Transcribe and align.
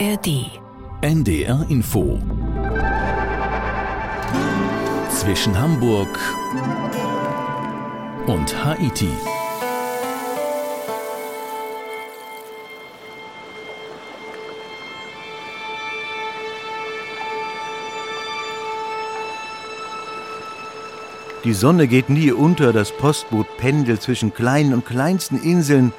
ARD. 0.00 0.50
NDR 1.02 1.66
Info. 1.68 2.18
Zwischen 5.10 5.60
Hamburg 5.60 6.08
und 8.26 8.64
Haiti. 8.64 9.10
Die 21.44 21.52
Sonne 21.52 21.86
geht 21.88 22.08
nie 22.08 22.32
unter, 22.32 22.72
das 22.72 22.90
Postboot 22.90 23.46
pendelt 23.58 24.00
zwischen 24.00 24.32
kleinen 24.32 24.72
und 24.72 24.86
kleinsten 24.86 25.36
Inseln. 25.42 25.92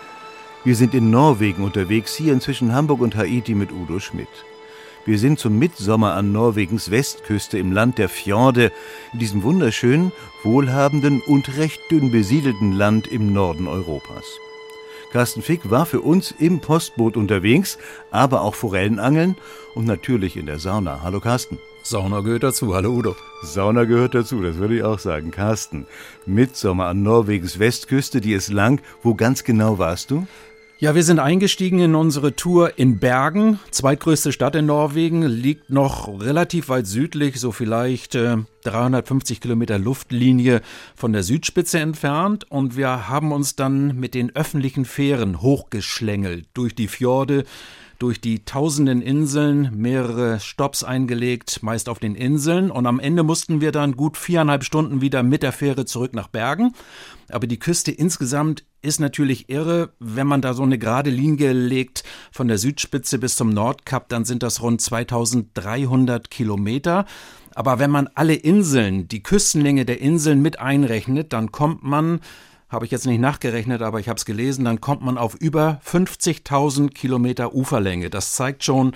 Wir 0.64 0.76
sind 0.76 0.94
in 0.94 1.10
Norwegen 1.10 1.64
unterwegs, 1.64 2.14
hier 2.16 2.34
inzwischen 2.34 2.72
Hamburg 2.72 3.02
und 3.02 3.16
Haiti 3.16 3.56
mit 3.56 3.72
Udo 3.72 4.00
Schmidt. 4.00 4.28
Wir 5.06 5.18
sind 5.18 5.40
zum 5.40 5.58
Mitsommer 5.58 6.14
an 6.14 6.32
Norwegens 6.32 6.92
Westküste 6.92 7.58
im 7.58 7.72
Land 7.72 7.98
der 7.98 8.10
Fjorde, 8.10 8.72
in 9.12 9.18
diesem 9.18 9.42
wunderschönen, 9.42 10.12
wohlhabenden 10.44 11.20
und 11.22 11.58
recht 11.58 11.80
dünn 11.90 12.12
besiedelten 12.12 12.74
Land 12.74 13.08
im 13.08 13.34
Norden 13.34 13.68
Europas. 13.68 14.24
Carsten 15.12 15.42
Fick 15.42 15.72
war 15.72 15.88
für 15.88 16.02
uns 16.02 16.32
im 16.38 16.60
Postboot 16.60 17.18
unterwegs, 17.18 17.80
aber 18.12 18.42
auch 18.42 18.54
Forellenangeln 18.54 19.38
und 19.74 19.88
natürlich 19.88 20.38
in 20.38 20.46
der 20.46 20.60
Sauna. 20.60 21.02
Hallo 21.02 21.20
Carsten. 21.22 21.58
Sauna 21.82 22.22
gehört 22.22 22.44
dazu. 22.44 22.76
Hallo 22.76 22.92
Udo. 22.92 23.16
Sauna 23.42 23.86
gehört 23.86 24.14
dazu, 24.14 24.44
das 24.44 24.58
würde 24.58 24.76
ich 24.76 24.84
auch 24.84 25.00
sagen. 25.00 25.32
Carsten, 25.32 25.88
Mitsommer 26.28 26.86
an 26.86 27.02
Norwegens 27.02 27.58
Westküste, 27.58 28.22
die 28.22 28.34
ist 28.34 28.52
lang. 28.52 28.80
Wo 29.02 29.16
ganz 29.16 29.44
genau 29.44 29.80
warst 29.80 30.12
du? 30.12 30.28
Ja, 30.82 30.96
wir 30.96 31.04
sind 31.04 31.20
eingestiegen 31.20 31.78
in 31.78 31.94
unsere 31.94 32.36
Tour 32.36 32.80
in 32.80 32.98
Bergen. 32.98 33.60
Zweitgrößte 33.70 34.32
Stadt 34.32 34.56
in 34.56 34.66
Norwegen, 34.66 35.22
liegt 35.22 35.70
noch 35.70 36.20
relativ 36.20 36.70
weit 36.70 36.88
südlich, 36.88 37.40
so 37.40 37.52
vielleicht 37.52 38.16
äh, 38.16 38.38
350 38.64 39.42
Kilometer 39.42 39.78
Luftlinie 39.78 40.62
von 40.96 41.14
der 41.14 41.22
Südspitze 41.22 41.78
entfernt. 41.78 42.50
Und 42.50 42.78
wir 42.78 43.08
haben 43.08 43.32
uns 43.32 43.56
dann 43.56 44.00
mit 44.00 44.16
den 44.16 44.36
öffentlichen 44.36 44.86
Fähren 44.86 45.44
hochgeschlängelt 45.44 46.48
durch 46.56 46.74
die 46.74 46.88
Fjorde, 46.88 47.44
durch 48.00 48.20
die 48.20 48.44
tausenden 48.44 49.04
Inseln, 49.04 49.70
mehrere 49.76 50.40
Stops 50.40 50.84
eingelegt, 50.84 51.62
meist 51.62 51.90
auf 51.90 52.00
den 52.00 52.16
Inseln. 52.16 52.72
Und 52.72 52.88
am 52.88 53.00
Ende 53.00 53.22
mussten 53.22 53.62
wir 53.62 53.72
dann 53.72 53.96
gut 53.96 54.18
viereinhalb 54.18 54.64
Stunden 54.64 55.00
wieder 55.00 55.22
mit 55.22 55.44
der 55.44 55.52
Fähre 55.52 55.86
zurück 55.86 56.16
nach 56.16 56.28
Bergen. 56.28 56.74
Aber 57.30 57.46
die 57.46 57.60
Küste 57.60 57.92
insgesamt 57.92 58.64
ist 58.82 59.00
natürlich 59.00 59.50
irre. 59.50 59.94
Wenn 60.00 60.28
man 60.28 60.42
da 60.42 60.54
so 60.54 60.64
eine 60.64 60.78
gerade 60.78 61.10
Linie 61.10 61.54
legt 61.54 62.04
von 62.32 62.48
der 62.48 62.58
Südspitze 62.58 63.20
bis 63.20 63.36
zum 63.36 63.50
Nordkap, 63.50 64.10
dann 64.10 64.26
sind 64.26 64.44
das 64.44 64.62
rund 64.62 64.82
2300 64.82 66.30
Kilometer. 66.30 67.06
Aber 67.54 67.80
wenn 67.80 67.92
man 67.92 68.10
alle 68.16 68.34
Inseln, 68.34 69.08
die 69.08 69.24
Küstenlänge 69.24 69.86
der 69.86 70.02
Inseln 70.02 70.42
mit 70.42 70.60
einrechnet, 70.60 71.34
dann 71.34 71.52
kommt 71.52 71.84
man 71.84 72.22
habe 72.70 72.86
ich 72.86 72.92
jetzt 72.92 73.06
nicht 73.06 73.20
nachgerechnet, 73.20 73.82
aber 73.82 74.00
ich 74.00 74.08
habe 74.08 74.16
es 74.16 74.24
gelesen, 74.24 74.64
dann 74.64 74.80
kommt 74.80 75.02
man 75.02 75.18
auf 75.18 75.36
über 75.36 75.82
50.000 75.86 76.90
Kilometer 76.92 77.54
Uferlänge. 77.54 78.10
Das 78.10 78.34
zeigt 78.34 78.64
schon, 78.64 78.96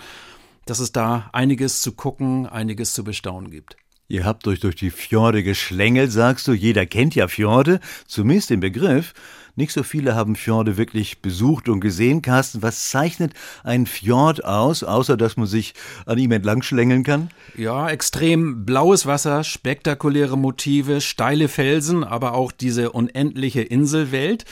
dass 0.66 0.80
es 0.80 0.94
da 0.94 1.30
einiges 1.34 1.82
zu 1.82 1.92
gucken, 1.92 2.48
einiges 2.48 2.94
zu 2.94 3.04
bestaunen 3.04 3.52
gibt. 3.52 3.76
Ihr 4.08 4.24
habt 4.24 4.48
euch 4.48 4.60
durch 4.60 4.76
die 4.76 4.92
Fjorde 4.92 5.42
geschlängelt, 5.42 6.12
sagst 6.12 6.48
du. 6.48 6.54
Jeder 6.54 6.86
kennt 6.86 7.16
ja 7.16 7.28
Fjorde, 7.28 7.80
zumindest 8.08 8.52
den 8.52 8.60
Begriff. 8.60 9.14
Nicht 9.56 9.72
so 9.72 9.82
viele 9.82 10.14
haben 10.14 10.36
Fjorde 10.36 10.78
wirklich 10.78 11.20
besucht 11.20 11.70
und 11.70 11.80
gesehen. 11.80 12.22
Carsten, 12.22 12.62
was 12.62 12.90
zeichnet 12.90 13.34
ein 13.64 13.88
Fjord 13.88 14.46
aus, 14.46 14.84
außer 14.84 15.18
dass 15.18 15.38
man 15.38 15.48
sich 15.48 15.74
an 16.06 16.20
ihm 16.20 16.34
entlang 16.34 16.62
schlängeln 16.62 17.04
kann? 17.04 17.30
Ja, 17.58 17.90
extrem 17.90 18.66
blaues 18.66 19.08
Wasser, 19.08 19.44
spektakuläre 19.44 20.38
Motive, 20.38 21.02
steile 21.02 21.48
Felsen, 21.48 22.04
aber 22.04 22.36
auch 22.36 22.52
diese 22.52 22.92
unendliche 22.92 23.62
Inselwelt. 23.62 24.46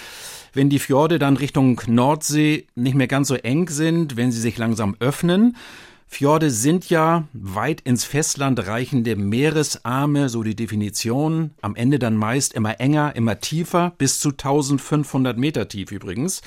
Wenn 0.54 0.70
die 0.70 0.80
Fjorde 0.80 1.20
dann 1.20 1.38
Richtung 1.38 1.80
Nordsee 1.86 2.66
nicht 2.74 2.96
mehr 2.96 3.08
ganz 3.08 3.28
so 3.28 3.36
eng 3.36 3.68
sind, 3.70 4.16
wenn 4.16 4.32
sie 4.32 4.42
sich 4.42 4.58
langsam 4.58 4.96
öffnen, 5.00 5.58
Fjorde 6.14 6.52
sind 6.52 6.92
ja 6.92 7.28
weit 7.34 7.82
ins 7.82 8.06
Festland 8.06 8.68
reichende 8.68 9.16
Meeresarme, 9.16 10.30
so 10.30 10.44
die 10.44 10.56
Definition. 10.56 11.56
Am 11.62 11.76
Ende 11.76 11.98
dann 11.98 12.16
meist 12.18 12.54
immer 12.54 12.80
enger, 12.80 13.16
immer 13.16 13.40
tiefer, 13.40 13.94
bis 13.98 14.20
zu 14.20 14.30
1500 14.30 15.40
Meter 15.40 15.68
tief 15.68 15.92
übrigens. 15.92 16.44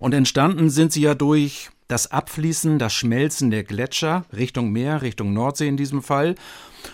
Und 0.00 0.12
entstanden 0.12 0.68
sind 0.68 0.92
sie 0.92 1.00
ja 1.00 1.14
durch 1.14 1.70
das 1.88 2.10
Abfließen, 2.10 2.78
das 2.78 2.92
Schmelzen 2.92 3.50
der 3.50 3.64
Gletscher 3.64 4.26
Richtung 4.36 4.70
Meer, 4.70 5.00
Richtung 5.00 5.32
Nordsee 5.32 5.66
in 5.66 5.78
diesem 5.78 6.02
Fall, 6.02 6.34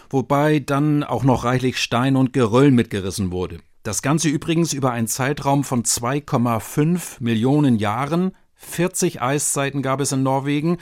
wobei 0.08 0.60
dann 0.60 1.02
auch 1.02 1.24
noch 1.24 1.42
reichlich 1.42 1.78
Stein 1.78 2.14
und 2.14 2.32
Geröll 2.32 2.70
mitgerissen 2.70 3.32
wurde. 3.32 3.58
Das 3.82 4.00
Ganze 4.00 4.28
übrigens 4.28 4.72
über 4.72 4.92
einen 4.92 5.08
Zeitraum 5.08 5.64
von 5.64 5.82
2,5 5.82 7.16
Millionen 7.18 7.80
Jahren. 7.80 8.30
40 8.54 9.20
Eiszeiten 9.20 9.82
gab 9.82 10.00
es 10.00 10.12
in 10.12 10.22
Norwegen 10.22 10.78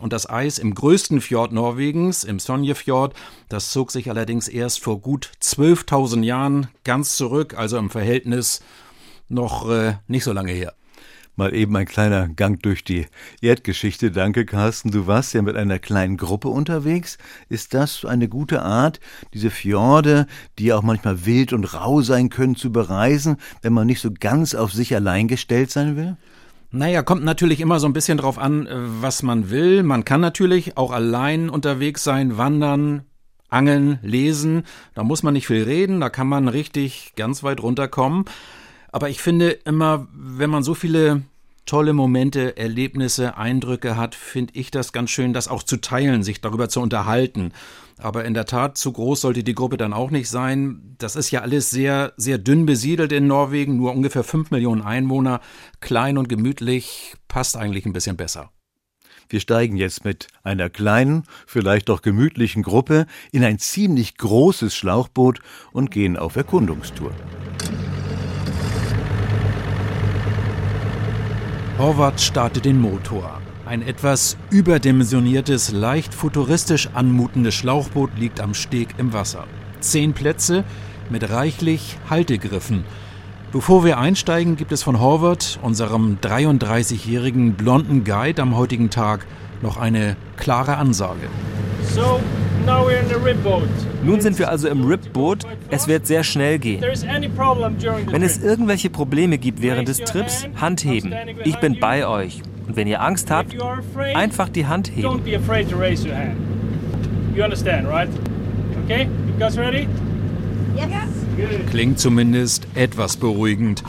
und 0.00 0.12
das 0.12 0.28
Eis 0.28 0.58
im 0.58 0.74
größten 0.74 1.20
Fjord 1.20 1.52
Norwegens, 1.52 2.24
im 2.24 2.38
Sonjefjord, 2.38 3.14
das 3.48 3.70
zog 3.70 3.90
sich 3.90 4.10
allerdings 4.10 4.48
erst 4.48 4.80
vor 4.80 5.00
gut 5.00 5.30
12.000 5.42 6.22
Jahren 6.22 6.68
ganz 6.84 7.16
zurück, 7.16 7.54
also 7.56 7.78
im 7.78 7.90
Verhältnis 7.90 8.60
noch 9.28 9.68
äh, 9.70 9.94
nicht 10.06 10.24
so 10.24 10.32
lange 10.32 10.52
her. 10.52 10.74
Mal 11.36 11.52
eben 11.52 11.74
ein 11.76 11.86
kleiner 11.86 12.28
Gang 12.28 12.62
durch 12.62 12.84
die 12.84 13.06
Erdgeschichte. 13.40 14.12
Danke, 14.12 14.46
Carsten. 14.46 14.92
Du 14.92 15.08
warst 15.08 15.34
ja 15.34 15.42
mit 15.42 15.56
einer 15.56 15.80
kleinen 15.80 16.16
Gruppe 16.16 16.48
unterwegs. 16.48 17.18
Ist 17.48 17.74
das 17.74 18.04
eine 18.04 18.28
gute 18.28 18.62
Art, 18.62 19.00
diese 19.32 19.50
Fjorde, 19.50 20.28
die 20.60 20.72
auch 20.72 20.82
manchmal 20.82 21.26
wild 21.26 21.52
und 21.52 21.74
rau 21.74 22.02
sein 22.02 22.28
können, 22.28 22.54
zu 22.54 22.70
bereisen, 22.70 23.38
wenn 23.62 23.72
man 23.72 23.88
nicht 23.88 24.00
so 24.00 24.10
ganz 24.12 24.54
auf 24.54 24.72
sich 24.72 24.94
allein 24.94 25.26
gestellt 25.26 25.72
sein 25.72 25.96
will? 25.96 26.16
Naja, 26.76 27.04
kommt 27.04 27.22
natürlich 27.22 27.60
immer 27.60 27.78
so 27.78 27.86
ein 27.86 27.92
bisschen 27.92 28.18
drauf 28.18 28.36
an, 28.36 28.66
äh, 28.66 28.74
was 28.74 29.22
man 29.22 29.48
will. 29.48 29.84
Man 29.84 30.04
kann 30.04 30.20
natürlich 30.20 30.76
auch 30.76 30.90
allein 30.90 31.48
unterwegs 31.48 32.02
sein, 32.02 32.36
wandern, 32.36 33.04
angeln, 33.48 34.00
lesen. 34.02 34.64
Da 34.92 35.04
muss 35.04 35.22
man 35.22 35.34
nicht 35.34 35.46
viel 35.46 35.62
reden, 35.62 36.00
da 36.00 36.10
kann 36.10 36.26
man 36.26 36.48
richtig 36.48 37.12
ganz 37.14 37.44
weit 37.44 37.62
runterkommen. 37.62 38.24
Aber 38.90 39.08
ich 39.08 39.22
finde 39.22 39.50
immer, 39.50 40.08
wenn 40.12 40.50
man 40.50 40.64
so 40.64 40.74
viele 40.74 41.22
tolle 41.66 41.92
Momente, 41.92 42.56
Erlebnisse, 42.56 43.36
Eindrücke 43.36 43.96
hat, 43.96 44.14
finde 44.14 44.54
ich 44.56 44.70
das 44.70 44.92
ganz 44.92 45.10
schön, 45.10 45.32
das 45.32 45.48
auch 45.48 45.62
zu 45.62 45.78
teilen, 45.78 46.22
sich 46.22 46.40
darüber 46.40 46.68
zu 46.68 46.80
unterhalten. 46.80 47.52
Aber 47.98 48.24
in 48.24 48.34
der 48.34 48.44
Tat, 48.44 48.76
zu 48.76 48.92
groß 48.92 49.20
sollte 49.20 49.44
die 49.44 49.54
Gruppe 49.54 49.76
dann 49.76 49.92
auch 49.92 50.10
nicht 50.10 50.28
sein. 50.28 50.96
Das 50.98 51.16
ist 51.16 51.30
ja 51.30 51.42
alles 51.42 51.70
sehr, 51.70 52.12
sehr 52.16 52.38
dünn 52.38 52.66
besiedelt 52.66 53.12
in 53.12 53.26
Norwegen, 53.26 53.76
nur 53.76 53.92
ungefähr 53.92 54.24
fünf 54.24 54.50
Millionen 54.50 54.82
Einwohner, 54.82 55.40
klein 55.80 56.18
und 56.18 56.28
gemütlich, 56.28 57.14
passt 57.28 57.56
eigentlich 57.56 57.86
ein 57.86 57.92
bisschen 57.92 58.16
besser. 58.16 58.50
Wir 59.28 59.40
steigen 59.40 59.76
jetzt 59.76 60.04
mit 60.04 60.28
einer 60.42 60.68
kleinen, 60.68 61.24
vielleicht 61.46 61.88
doch 61.88 62.02
gemütlichen 62.02 62.62
Gruppe 62.62 63.06
in 63.32 63.42
ein 63.44 63.58
ziemlich 63.58 64.16
großes 64.18 64.74
Schlauchboot 64.74 65.40
und 65.72 65.90
gehen 65.90 66.16
auf 66.16 66.36
Erkundungstour. 66.36 67.12
Horvath 71.76 72.20
startet 72.20 72.66
den 72.66 72.80
Motor. 72.80 73.40
Ein 73.66 73.82
etwas 73.82 74.36
überdimensioniertes, 74.50 75.72
leicht 75.72 76.14
futuristisch 76.14 76.88
anmutendes 76.94 77.54
Schlauchboot 77.56 78.16
liegt 78.16 78.40
am 78.40 78.54
Steg 78.54 78.90
im 78.96 79.12
Wasser. 79.12 79.48
Zehn 79.80 80.12
Plätze 80.12 80.62
mit 81.10 81.28
reichlich 81.30 81.98
Haltegriffen. 82.08 82.84
Bevor 83.50 83.84
wir 83.84 83.98
einsteigen, 83.98 84.54
gibt 84.54 84.70
es 84.70 84.84
von 84.84 85.00
Horvath, 85.00 85.58
unserem 85.62 86.18
33-jährigen 86.22 87.54
blonden 87.54 88.04
Guide 88.04 88.40
am 88.40 88.56
heutigen 88.56 88.90
Tag, 88.90 89.26
noch 89.60 89.76
eine 89.76 90.16
klare 90.36 90.76
Ansage. 90.76 91.28
So, 91.92 92.20
nun 94.02 94.20
sind 94.20 94.38
wir 94.38 94.50
also 94.50 94.68
im 94.68 94.84
RIP-Boot. 94.84 95.44
Es 95.70 95.88
wird 95.88 96.06
sehr 96.06 96.24
schnell 96.24 96.58
gehen. 96.58 96.82
Wenn 96.82 98.22
es 98.22 98.42
irgendwelche 98.42 98.90
Probleme 98.90 99.38
gibt 99.38 99.62
während 99.62 99.88
des 99.88 99.98
Trips, 99.98 100.46
Hand 100.60 100.84
heben. 100.84 101.14
Ich 101.44 101.58
bin 101.58 101.78
bei 101.80 102.06
euch. 102.06 102.42
Und 102.66 102.76
wenn 102.76 102.86
ihr 102.86 103.02
Angst 103.02 103.30
habt, 103.30 103.54
einfach 104.14 104.48
die 104.48 104.66
Hand 104.66 104.90
heben. 104.94 105.22
Klingt 111.70 111.98
zumindest 111.98 112.66
etwas 112.74 113.16
beruhigend. 113.16 113.82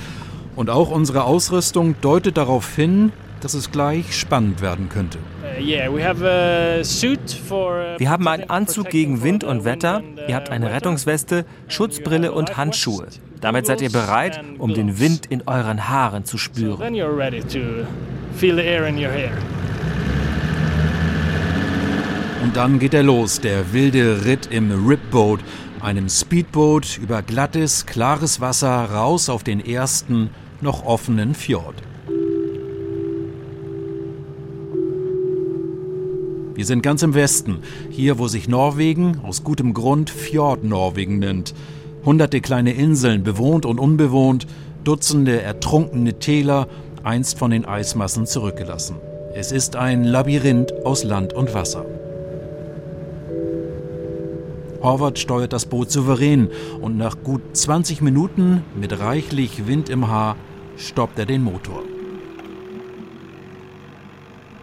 Und 0.55 0.69
auch 0.69 0.89
unsere 0.89 1.25
Ausrüstung 1.25 1.95
deutet 2.01 2.37
darauf 2.37 2.75
hin, 2.75 3.11
dass 3.45 3.53
es 3.53 3.69
gleich 3.69 4.17
spannend 4.17 4.59
werden 4.63 4.89
könnte. 4.89 5.19
Uh, 5.19 5.61
Wir 7.99 8.09
haben 8.09 8.27
einen 8.27 8.49
Anzug 8.49 8.89
gegen 8.89 9.21
Wind 9.21 9.43
und 9.43 9.63
Wetter, 9.63 10.01
ihr 10.27 10.33
habt 10.33 10.49
eine 10.49 10.71
Rettungsweste, 10.71 11.45
Schutzbrille 11.67 12.31
und 12.31 12.57
Handschuhe. 12.57 13.05
Damit 13.41 13.67
seid 13.67 13.81
ihr 13.81 13.91
bereit, 13.91 14.43
um 14.57 14.73
den 14.73 14.99
Wind 14.99 15.27
in 15.27 15.43
euren 15.45 15.87
Haaren 15.87 16.25
zu 16.25 16.39
spüren. 16.39 16.81
Und 22.41 22.57
dann 22.57 22.79
geht 22.79 22.95
er 22.95 23.03
los, 23.03 23.41
der 23.41 23.73
wilde 23.73 24.25
Ritt 24.25 24.47
im 24.47 24.87
Ripboat, 24.87 25.41
einem 25.81 26.09
Speedboot 26.09 26.97
über 26.97 27.21
glattes, 27.21 27.85
klares 27.85 28.41
Wasser 28.41 28.85
raus 28.85 29.29
auf 29.29 29.43
den 29.43 29.63
ersten, 29.63 30.31
noch 30.61 30.83
offenen 30.83 31.35
Fjord. 31.35 31.75
Wir 36.55 36.65
sind 36.65 36.81
ganz 36.81 37.03
im 37.03 37.13
Westen, 37.13 37.59
hier 37.89 38.17
wo 38.17 38.29
sich 38.29 38.47
Norwegen 38.47 39.19
aus 39.23 39.43
gutem 39.43 39.73
Grund 39.73 40.09
Fjord 40.09 40.63
Norwegen 40.63 41.19
nennt. 41.19 41.53
Hunderte 42.05 42.39
kleine 42.39 42.71
Inseln, 42.71 43.23
bewohnt 43.23 43.65
und 43.65 43.77
unbewohnt, 43.77 44.47
Dutzende 44.85 45.41
ertrunkene 45.41 46.17
Täler, 46.19 46.69
einst 47.03 47.37
von 47.37 47.51
den 47.51 47.65
Eismassen 47.65 48.25
zurückgelassen. 48.25 48.95
Es 49.33 49.51
ist 49.51 49.75
ein 49.75 50.05
Labyrinth 50.05 50.71
aus 50.85 51.03
Land 51.03 51.33
und 51.33 51.53
Wasser. 51.53 51.85
Horvath 54.81 55.19
steuert 55.19 55.51
das 55.51 55.65
Boot 55.65 55.91
souverän 55.91 56.49
und 56.79 56.95
nach 56.95 57.17
gut 57.21 57.41
20 57.51 58.01
Minuten 58.01 58.63
mit 58.79 58.97
reichlich 58.97 59.67
Wind 59.67 59.89
im 59.89 60.07
Haar 60.07 60.37
stoppt 60.77 61.19
er 61.19 61.25
den 61.25 61.43
Motor. 61.43 61.83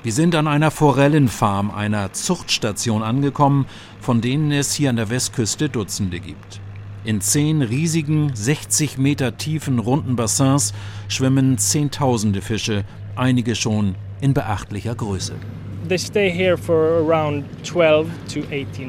Wir 0.05 0.13
sind 0.13 0.35
an 0.35 0.49
einer 0.49 0.73
Forellenfarm, 0.73 1.71
einer 1.71 2.13
Zuchtstation 2.13 3.05
angekommen, 3.05 3.67
von 4.01 4.21
denen 4.21 4.51
es 4.51 4.73
hier 4.73 4.91
an 4.91 4.97
der 4.97 5.11
Westküste 5.11 5.69
Dutzende 5.69 6.19
gibt. 6.19 6.61
In 7.05 7.21
zehn 7.21 7.63
riesigen, 7.63 8.35
60 8.35 8.99
Meter 8.99 9.37
tiefen 9.37 9.79
runden 9.79 10.17
Bassins 10.17 10.73
schwimmen 11.07 11.57
Zehntausende 11.57 12.43
Fische, 12.43 12.85
einige 13.15 13.55
schon 13.55 13.95
in 14.21 14.35
beachtlicher 14.35 14.97
Größe. 14.97 15.35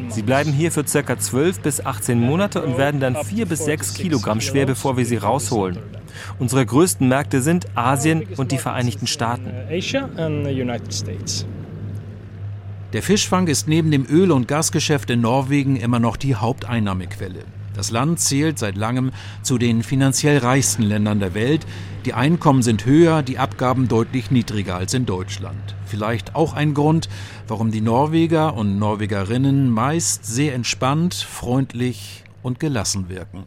Sie 0.10 0.22
bleiben 0.24 0.52
hier 0.52 0.72
für 0.72 0.84
ca. 0.84 1.20
12 1.20 1.60
bis 1.60 1.86
18 1.86 2.20
Monate 2.20 2.64
und 2.64 2.80
werden 2.80 3.00
dann 3.00 3.16
4 3.18 3.46
bis 3.46 3.66
6 3.66 3.94
Kilogramm 3.94 4.42
schwer, 4.42 4.66
bevor 4.66 4.98
wir 4.98 5.06
sie 5.06 5.18
rausholen. 5.18 5.78
Unsere 6.40 6.66
größten 6.66 7.08
Märkte 7.08 7.42
sind 7.42 7.68
Asien 7.76 8.24
und 8.38 8.52
die 8.52 8.58
Vereinigten 8.58 9.08
Staaten. 9.08 9.50
Der 12.94 13.02
Fischfang 13.02 13.48
ist 13.48 13.68
neben 13.68 13.90
dem 13.90 14.06
Öl- 14.06 14.32
und 14.32 14.48
Gasgeschäft 14.48 15.10
in 15.10 15.22
Norwegen 15.22 15.78
immer 15.78 16.00
noch 16.00 16.16
die 16.16 16.36
Haupteinnahmequelle. 16.36 17.44
Das 17.74 17.90
Land 17.90 18.20
zählt 18.20 18.60
seit 18.60 18.78
langem 18.78 19.12
zu 19.42 19.58
den 19.58 19.82
finanziell 19.82 20.38
reichsten 20.38 20.84
Ländern 20.84 21.20
der 21.20 21.34
Welt. 21.34 21.66
Die 22.06 22.14
Einkommen 22.14 22.62
sind 22.62 22.86
höher, 22.86 23.24
die 23.24 23.40
Abgaben 23.40 23.88
deutlich 23.88 24.30
niedriger 24.30 24.76
als 24.76 24.94
in 24.94 25.08
Deutschland. 25.08 25.76
Vielleicht 25.88 26.36
auch 26.36 26.54
ein 26.54 26.76
Grund, 26.76 27.10
warum 27.48 27.72
die 27.72 27.82
Norweger 27.82 28.54
und 28.54 28.78
Norwegerinnen 28.78 29.72
meist 29.72 30.26
sehr 30.26 30.54
entspannt, 30.54 31.16
freundlich 31.16 32.24
und 32.44 32.60
gelassen 32.60 33.10
wirken. 33.10 33.46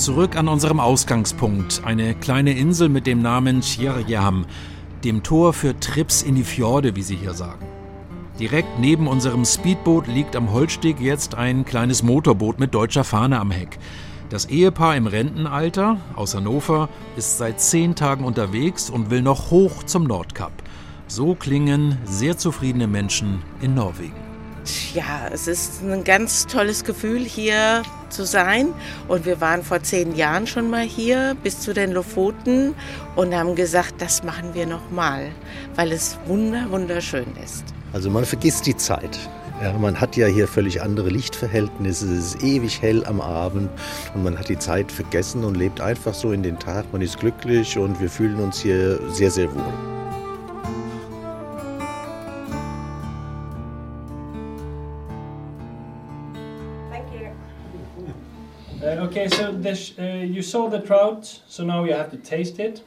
Zurück 0.00 0.34
an 0.34 0.48
unserem 0.48 0.80
Ausgangspunkt, 0.80 1.82
eine 1.84 2.14
kleine 2.14 2.56
Insel 2.56 2.88
mit 2.88 3.06
dem 3.06 3.20
Namen 3.20 3.60
Tjirjam, 3.60 4.46
dem 5.04 5.22
Tor 5.22 5.52
für 5.52 5.78
Trips 5.78 6.22
in 6.22 6.36
die 6.36 6.42
Fjorde, 6.42 6.96
wie 6.96 7.02
sie 7.02 7.16
hier 7.16 7.34
sagen. 7.34 7.66
Direkt 8.38 8.78
neben 8.78 9.06
unserem 9.06 9.44
Speedboot 9.44 10.06
liegt 10.06 10.36
am 10.36 10.54
Holzsteg 10.54 11.00
jetzt 11.00 11.34
ein 11.34 11.66
kleines 11.66 12.02
Motorboot 12.02 12.58
mit 12.58 12.74
deutscher 12.74 13.04
Fahne 13.04 13.38
am 13.38 13.50
Heck. 13.50 13.78
Das 14.30 14.46
Ehepaar 14.46 14.96
im 14.96 15.06
Rentenalter 15.06 15.98
aus 16.16 16.34
Hannover 16.34 16.88
ist 17.18 17.36
seit 17.36 17.60
zehn 17.60 17.94
Tagen 17.94 18.24
unterwegs 18.24 18.88
und 18.88 19.10
will 19.10 19.20
noch 19.20 19.50
hoch 19.50 19.82
zum 19.82 20.04
Nordkap. 20.04 20.52
So 21.08 21.34
klingen 21.34 21.98
sehr 22.04 22.38
zufriedene 22.38 22.86
Menschen 22.86 23.42
in 23.60 23.74
Norwegen 23.74 24.30
ja, 24.94 25.28
es 25.32 25.46
ist 25.46 25.82
ein 25.82 26.04
ganz 26.04 26.46
tolles 26.46 26.84
Gefühl, 26.84 27.20
hier 27.24 27.82
zu 28.10 28.24
sein. 28.24 28.68
Und 29.08 29.24
wir 29.24 29.40
waren 29.40 29.62
vor 29.62 29.82
zehn 29.82 30.14
Jahren 30.14 30.46
schon 30.46 30.70
mal 30.70 30.82
hier 30.82 31.36
bis 31.42 31.60
zu 31.60 31.72
den 31.72 31.92
Lofoten 31.92 32.74
und 33.16 33.34
haben 33.34 33.54
gesagt, 33.54 33.94
das 33.98 34.22
machen 34.22 34.54
wir 34.54 34.66
nochmal, 34.66 35.28
weil 35.76 35.92
es 35.92 36.18
wunder, 36.26 36.66
wunderschön 36.70 37.26
ist. 37.42 37.64
Also 37.92 38.10
man 38.10 38.24
vergisst 38.24 38.66
die 38.66 38.76
Zeit. 38.76 39.18
Ja, 39.62 39.74
man 39.74 40.00
hat 40.00 40.16
ja 40.16 40.26
hier 40.26 40.48
völlig 40.48 40.80
andere 40.80 41.10
Lichtverhältnisse, 41.10 42.06
es 42.14 42.34
ist 42.34 42.42
ewig 42.42 42.80
hell 42.80 43.04
am 43.04 43.20
Abend 43.20 43.68
und 44.14 44.22
man 44.22 44.38
hat 44.38 44.48
die 44.48 44.58
Zeit 44.58 44.90
vergessen 44.90 45.44
und 45.44 45.54
lebt 45.54 45.82
einfach 45.82 46.14
so 46.14 46.32
in 46.32 46.42
den 46.42 46.58
Tag. 46.58 46.86
Man 46.92 47.02
ist 47.02 47.18
glücklich 47.18 47.76
und 47.76 48.00
wir 48.00 48.08
fühlen 48.08 48.36
uns 48.36 48.60
hier 48.62 48.98
sehr, 49.10 49.30
sehr 49.30 49.54
wohl. 49.54 49.99
Okay, 59.10 59.28
so 59.28 59.50
this, 59.50 59.92
uh, 59.98 60.24
you 60.24 60.40
saw 60.40 60.70
the 60.70 60.78
trout, 60.78 61.42
so 61.48 61.64
now 61.64 61.84
you 61.84 61.92
have 61.92 62.10
to 62.10 62.16
taste 62.16 62.60
it. 62.60 62.84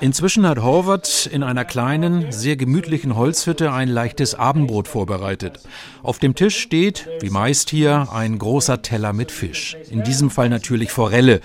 Inzwischen 0.00 0.48
hat 0.48 0.62
Horvath 0.62 1.26
in 1.26 1.42
einer 1.42 1.66
kleinen, 1.66 2.32
sehr 2.32 2.56
gemütlichen 2.56 3.14
Holzhütte 3.14 3.72
ein 3.72 3.88
leichtes 3.88 4.34
Abendbrot 4.34 4.88
vorbereitet. 4.88 5.60
Auf 6.02 6.18
dem 6.18 6.34
Tisch 6.34 6.56
steht, 6.56 7.08
wie 7.20 7.28
meist 7.28 7.68
hier, 7.68 8.08
ein 8.10 8.38
großer 8.38 8.80
Teller 8.80 9.12
mit 9.12 9.32
Fisch. 9.32 9.76
In 9.90 10.02
diesem 10.02 10.30
Fall 10.30 10.48
natürlich 10.48 10.92
Forelle. 10.92 11.42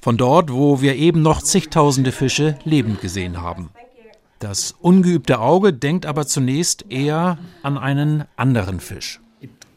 Von 0.00 0.16
dort, 0.16 0.50
wo 0.50 0.80
wir 0.80 0.96
eben 0.96 1.20
noch 1.20 1.42
zigtausende 1.42 2.12
Fische 2.12 2.56
lebend 2.64 3.02
gesehen 3.02 3.42
haben. 3.42 3.68
Das 4.38 4.74
ungeübte 4.80 5.40
Auge 5.40 5.74
denkt 5.74 6.06
aber 6.06 6.26
zunächst 6.26 6.86
eher 6.90 7.36
an 7.62 7.76
einen 7.76 8.24
anderen 8.36 8.80
Fisch 8.80 9.20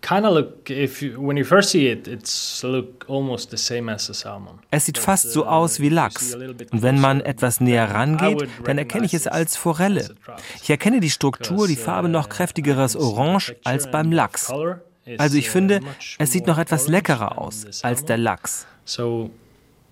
kind 0.08 0.26
of 0.26 0.34
look 0.34 0.70
if 0.70 1.02
you, 1.02 1.20
when 1.20 1.38
you 1.38 1.44
first 1.44 1.72
see 1.72 1.88
it 1.88 2.08
it's 2.08 2.64
look 2.64 3.06
almost 3.10 3.52
the 3.52 3.58
same 3.58 3.92
as 3.92 4.10
a 4.10 4.14
salmon. 4.14 4.60
Es 4.72 4.86
sieht 4.86 4.98
fast 4.98 5.32
so 5.32 5.44
uh, 5.44 5.48
aus 5.48 5.80
wie 5.80 5.90
Lachs. 5.90 6.34
Und 6.36 6.82
wenn 6.82 7.00
man 7.00 7.22
etwas 7.22 7.60
näher 7.60 7.92
rangeht, 7.92 8.48
dann 8.64 8.78
erkenne 8.78 9.06
ich 9.06 9.14
es 9.14 9.28
als 9.28 9.58
Forelle. 9.58 10.16
Ich 10.62 10.70
erkenne 10.70 11.00
die 11.00 11.10
Struktur, 11.10 11.68
die 11.68 11.76
Farbe 11.76 12.10
noch 12.10 12.28
uh, 12.28 12.30
kräftigeres 12.30 12.96
Orange 12.96 13.56
als 13.64 13.92
beim 13.92 14.12
Lachs. 14.12 14.52
Also 15.18 15.38
ich 15.38 15.50
uh, 15.50 15.52
finde, 15.52 15.82
es 16.18 16.32
sieht 16.32 16.48
noch 16.48 16.58
etwas 16.58 16.88
leckerer 16.88 17.38
aus 17.38 17.66
als 17.84 18.06
der 18.06 18.18
Lachs. 18.18 18.66
So 18.86 19.30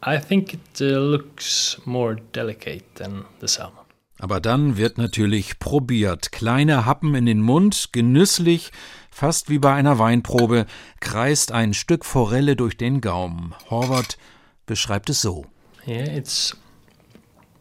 I 0.05 0.17
think 0.19 0.53
it 0.53 0.79
looks 0.79 1.81
more 1.85 2.15
delicate 2.33 2.83
than 2.95 3.25
the 3.41 3.47
salmon. 3.47 3.85
Aber 4.17 4.39
dann 4.39 4.77
wird 4.77 4.97
natürlich 4.97 5.59
probiert. 5.59 6.31
Kleine 6.31 6.85
Happen 6.85 7.15
in 7.15 7.25
den 7.25 7.41
Mund, 7.41 7.89
genüsslich, 7.91 8.71
Fast 9.17 9.49
wie 9.49 9.59
bei 9.59 9.73
einer 9.73 9.97
Weinprobe 9.97 10.65
kreist 10.99 11.53
ein 11.53 11.73
Stück 11.73 12.03
Forelle 12.03 12.57
durch 12.57 12.75
den 12.75 12.99
Gaumen. 12.99 13.55
Horvath 13.69 14.17
beschreibt 14.65 15.09
es 15.09 15.21
so. 15.21 15.45
Yeah, 15.87 16.17
it's, 16.17 16.57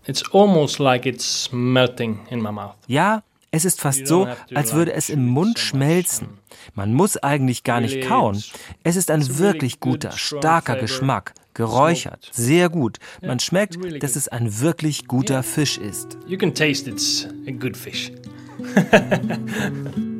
it's 0.05 0.25
almost 0.35 0.81
like 0.81 1.07
it's 1.07 1.51
melting 1.53 2.19
in 2.29 2.43
my 2.43 2.51
mouth. 2.51 2.75
Ja, 2.89 3.23
es 3.53 3.65
ist 3.65 3.81
fast 3.81 4.09
so, 4.09 4.27
als 4.53 4.73
würde 4.73 4.95
es 4.95 5.09
im 5.09 5.27
Mund 5.27 5.61
schmelzen. 5.61 6.27
Man 6.75 6.93
muss 6.93 7.19
eigentlich 7.19 7.63
gar 7.63 7.81
nicht 7.81 8.03
kauen. 8.03 8.43
Es 8.83 8.97
ist 8.97 9.13
ein 9.13 9.39
wirklich 9.39 9.79
guter, 9.79 10.11
starker 10.11 10.75
Geschmack. 10.75 11.35
Geräuchert, 11.55 12.31
sehr 12.33 12.69
gut. 12.69 12.99
Man 13.23 13.39
schmeckt, 13.39 13.79
dass 14.03 14.17
es 14.17 14.27
ein 14.27 14.59
wirklich 14.59 15.07
guter 15.07 15.45
Fisch 15.45 15.79
ist. 15.79 16.19
You 16.27 16.37
can 16.37 16.53
taste 16.53 16.91
it's 16.91 17.29
a 17.47 17.53
good 17.53 17.77
fish. 17.77 18.11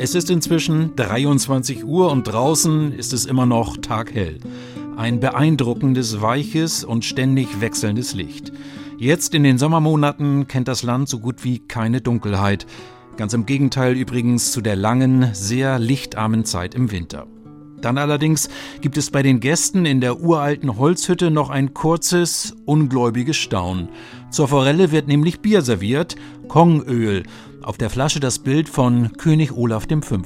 Es 0.00 0.14
ist 0.14 0.30
inzwischen 0.30 0.94
23 0.94 1.84
Uhr 1.84 2.12
und 2.12 2.22
draußen 2.22 2.92
ist 2.92 3.12
es 3.12 3.26
immer 3.26 3.46
noch 3.46 3.76
taghell. 3.78 4.38
Ein 4.96 5.18
beeindruckendes, 5.18 6.22
weiches 6.22 6.84
und 6.84 7.04
ständig 7.04 7.60
wechselndes 7.60 8.14
Licht. 8.14 8.52
Jetzt 8.96 9.34
in 9.34 9.42
den 9.42 9.58
Sommermonaten 9.58 10.46
kennt 10.46 10.68
das 10.68 10.84
Land 10.84 11.08
so 11.08 11.18
gut 11.18 11.42
wie 11.42 11.58
keine 11.58 12.00
Dunkelheit. 12.00 12.64
Ganz 13.16 13.32
im 13.34 13.44
Gegenteil 13.44 13.96
übrigens 13.96 14.52
zu 14.52 14.60
der 14.60 14.76
langen, 14.76 15.30
sehr 15.34 15.80
lichtarmen 15.80 16.44
Zeit 16.44 16.76
im 16.76 16.92
Winter. 16.92 17.26
Dann 17.80 17.98
allerdings 17.98 18.48
gibt 18.80 18.96
es 18.98 19.10
bei 19.10 19.22
den 19.22 19.40
Gästen 19.40 19.84
in 19.84 20.00
der 20.00 20.20
uralten 20.20 20.78
Holzhütte 20.78 21.32
noch 21.32 21.50
ein 21.50 21.74
kurzes, 21.74 22.56
ungläubiges 22.66 23.36
Staunen. 23.36 23.88
Zur 24.30 24.46
Forelle 24.46 24.92
wird 24.92 25.08
nämlich 25.08 25.40
Bier 25.40 25.62
serviert, 25.62 26.16
Kongöl, 26.48 27.24
auf 27.62 27.78
der 27.78 27.90
Flasche 27.90 28.20
das 28.20 28.38
Bild 28.38 28.68
von 28.68 29.12
König 29.16 29.52
Olaf 29.52 29.86
V. 29.88 30.18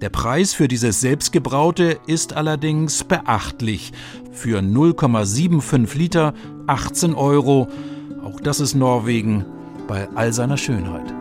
Der 0.00 0.10
Preis 0.10 0.52
für 0.52 0.68
dieses 0.68 1.00
selbstgebraute 1.00 1.98
ist 2.06 2.34
allerdings 2.34 3.04
beachtlich. 3.04 3.92
Für 4.32 4.58
0,75 4.60 5.96
Liter 5.96 6.34
18 6.66 7.14
Euro. 7.14 7.68
Auch 8.24 8.40
das 8.40 8.60
ist 8.60 8.74
Norwegen 8.74 9.44
bei 9.86 10.08
all 10.14 10.32
seiner 10.32 10.56
Schönheit. 10.56 11.12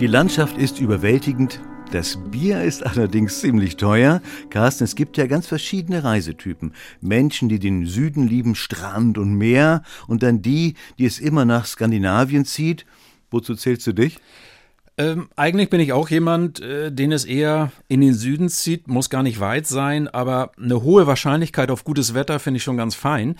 Die 0.00 0.06
Landschaft 0.06 0.56
ist 0.56 0.80
überwältigend, 0.80 1.60
das 1.92 2.18
Bier 2.30 2.62
ist 2.62 2.86
allerdings 2.86 3.40
ziemlich 3.40 3.76
teuer. 3.76 4.22
Carsten, 4.48 4.84
es 4.84 4.94
gibt 4.94 5.16
ja 5.16 5.26
ganz 5.26 5.46
verschiedene 5.46 6.04
Reisetypen. 6.04 6.72
Menschen, 7.00 7.48
die 7.48 7.58
den 7.58 7.86
Süden 7.86 8.28
lieben, 8.28 8.54
Strand 8.54 9.18
und 9.18 9.34
Meer, 9.34 9.82
und 10.06 10.22
dann 10.22 10.40
die, 10.40 10.74
die 10.98 11.06
es 11.06 11.18
immer 11.18 11.44
nach 11.44 11.66
Skandinavien 11.66 12.44
zieht. 12.44 12.86
Wozu 13.30 13.54
zählst 13.54 13.86
du 13.86 13.92
dich? 13.92 14.18
Ähm, 14.98 15.28
eigentlich 15.34 15.70
bin 15.70 15.80
ich 15.80 15.92
auch 15.92 16.08
jemand, 16.10 16.60
äh, 16.60 16.92
den 16.92 17.10
es 17.10 17.24
eher 17.24 17.72
in 17.88 18.00
den 18.00 18.14
Süden 18.14 18.48
zieht, 18.48 18.86
muss 18.86 19.10
gar 19.10 19.22
nicht 19.22 19.40
weit 19.40 19.66
sein, 19.66 20.06
aber 20.08 20.52
eine 20.60 20.82
hohe 20.82 21.06
Wahrscheinlichkeit 21.06 21.70
auf 21.70 21.84
gutes 21.84 22.14
Wetter 22.14 22.38
finde 22.38 22.58
ich 22.58 22.64
schon 22.64 22.76
ganz 22.76 22.94
fein. 22.94 23.36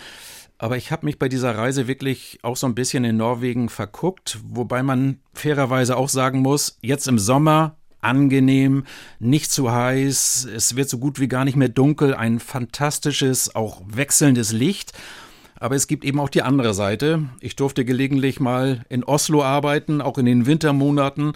Aber 0.59 0.77
ich 0.77 0.91
habe 0.91 1.07
mich 1.07 1.19
bei 1.19 1.29
dieser 1.29 1.57
Reise 1.57 1.87
wirklich 1.87 2.39
auch 2.43 2.57
so 2.57 2.67
ein 2.67 2.75
bisschen 2.75 3.05
in 3.05 3.17
Norwegen 3.17 3.69
verguckt, 3.69 4.39
wobei 4.45 4.83
man 4.83 5.21
fairerweise 5.33 5.97
auch 5.97 6.09
sagen 6.09 6.41
muss, 6.41 6.79
jetzt 6.83 7.09
im 7.09 7.19
Sommer 7.19 7.77
angenehm, 8.01 8.85
nicht 9.19 9.51
zu 9.51 9.73
heiß, 9.73 10.49
es 10.55 10.77
wird 10.77 10.89
so 10.89 10.99
gut 10.99 11.21
wie 11.21 11.29
gar 11.29 11.45
nicht 11.45 11.57
mehr 11.57 11.69
dunkel, 11.69 12.15
ein 12.15 12.41
fantastisches, 12.41 13.55
auch 13.55 13.83
wechselndes 13.87 14.53
Licht. 14.53 14.93
Aber 15.57 15.77
es 15.77 15.87
gibt 15.87 16.05
eben 16.05 16.19
auch 16.19 16.31
die 16.31 16.43
andere 16.43 16.73
Seite. 16.73 17.29
Ich 17.41 17.55
durfte 17.55 17.85
gelegentlich 17.85 18.41
mal 18.41 18.83
in 18.89 19.05
Oslo 19.05 19.43
arbeiten, 19.43 20.01
auch 20.01 20.17
in 20.17 20.25
den 20.25 20.47
Wintermonaten. 20.47 21.33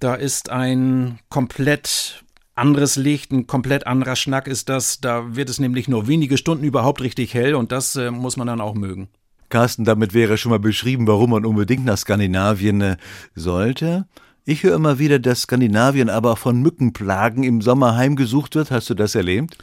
Da 0.00 0.14
ist 0.14 0.48
ein 0.48 1.18
komplett 1.28 2.24
anderes 2.54 2.96
Licht, 2.96 3.30
ein 3.30 3.46
komplett 3.46 3.86
anderer 3.86 4.16
Schnack 4.16 4.48
ist 4.48 4.68
das. 4.68 5.00
Da 5.00 5.36
wird 5.36 5.50
es 5.50 5.58
nämlich 5.58 5.86
nur 5.86 6.08
wenige 6.08 6.38
Stunden 6.38 6.64
überhaupt 6.64 7.02
richtig 7.02 7.34
hell 7.34 7.54
und 7.54 7.72
das 7.72 7.96
äh, 7.96 8.10
muss 8.10 8.36
man 8.36 8.46
dann 8.46 8.60
auch 8.60 8.74
mögen. 8.74 9.08
Carsten, 9.48 9.84
damit 9.84 10.14
wäre 10.14 10.38
schon 10.38 10.50
mal 10.50 10.58
beschrieben, 10.58 11.06
warum 11.06 11.30
man 11.30 11.44
unbedingt 11.44 11.84
nach 11.84 11.98
Skandinavien 11.98 12.80
äh, 12.80 12.96
sollte. 13.34 14.06
Ich 14.44 14.64
höre 14.64 14.74
immer 14.74 14.98
wieder, 14.98 15.20
dass 15.20 15.42
Skandinavien 15.42 16.10
aber 16.10 16.34
von 16.34 16.60
Mückenplagen 16.60 17.44
im 17.44 17.60
Sommer 17.62 17.94
heimgesucht 17.94 18.56
wird. 18.56 18.72
Hast 18.72 18.90
du 18.90 18.94
das 18.94 19.14
erlebt? 19.14 19.56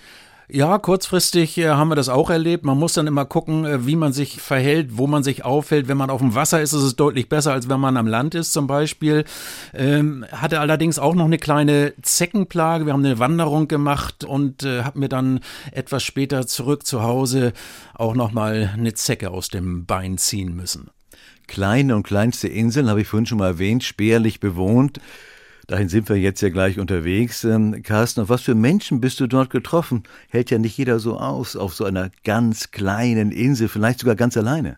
Ja, 0.52 0.80
kurzfristig 0.80 1.58
äh, 1.58 1.68
haben 1.68 1.90
wir 1.90 1.96
das 1.96 2.08
auch 2.08 2.30
erlebt. 2.30 2.64
Man 2.64 2.80
muss 2.80 2.94
dann 2.94 3.06
immer 3.06 3.26
gucken, 3.26 3.66
äh, 3.66 3.86
wie 3.86 3.98
man 3.98 4.14
sich 4.14 4.42
verhält, 4.42 4.98
wo 4.98 5.06
man 5.06 5.22
sich 5.22 5.44
aufhält. 5.44 5.90
Wenn 5.90 5.98
man 5.98 6.10
auf 6.10 6.22
dem 6.22 6.34
Wasser 6.34 6.62
ist, 6.62 6.72
ist 6.72 6.82
es 6.82 6.96
deutlich 6.96 7.28
besser, 7.28 7.52
als 7.52 7.68
wenn 7.68 7.80
man 7.82 7.98
am 7.98 8.08
Land 8.08 8.36
ist 8.36 8.54
zum 8.54 8.68
Beispiel. 8.68 9.26
Ähm, 9.74 10.26
hatte 10.32 10.62
allerdings 10.62 10.98
auch 10.98 11.14
noch 11.14 11.26
eine 11.26 11.38
kleine 11.40 11.94
Zeckenplage. 12.02 12.86
Wir 12.86 12.94
haben 12.94 13.06
eine 13.06 13.20
Wanderung 13.20 13.68
gemacht 13.68 14.24
und 14.24 14.64
äh, 14.64 14.84
habe 14.84 15.00
mir 15.00 15.10
dann 15.10 15.42
etwas 15.74 16.04
später 16.04 16.48
zurück 16.48 16.88
zu 16.88 17.04
Hause 17.04 17.52
auch 17.94 18.16
noch 18.16 18.32
mal 18.32 18.72
eine 18.74 18.94
Zecke 18.94 19.30
aus 19.30 19.50
dem 19.50 19.86
Bein 19.86 20.18
ziehen 20.18 20.56
müssen 20.56 20.90
kleine 21.50 21.96
und 21.96 22.04
kleinste 22.04 22.48
Inseln, 22.48 22.90
habe 22.90 23.02
ich 23.02 23.08
vorhin 23.08 23.26
schon 23.26 23.40
mal 23.40 23.48
erwähnt, 23.48 23.84
spärlich 23.84 24.40
bewohnt. 24.40 25.02
Dahin 25.68 25.90
sind 25.90 26.10
wir 26.10 26.16
jetzt 26.16 26.42
ja 26.42 26.50
gleich 26.50 26.80
unterwegs. 26.80 27.44
Ähm, 27.44 27.84
Carsten, 27.84 28.22
auf 28.22 28.30
was 28.30 28.42
für 28.42 28.56
Menschen 28.56 29.02
bist 29.02 29.20
du 29.20 29.28
dort 29.28 29.50
getroffen? 29.50 30.04
Hält 30.30 30.50
ja 30.50 30.58
nicht 30.58 30.78
jeder 30.78 31.00
so 31.00 31.18
aus, 31.20 31.56
auf 31.56 31.76
so 31.76 31.86
einer 31.86 32.10
ganz 32.24 32.72
kleinen 32.72 33.32
Insel, 33.32 33.68
vielleicht 33.68 34.00
sogar 34.00 34.16
ganz 34.16 34.38
alleine. 34.38 34.78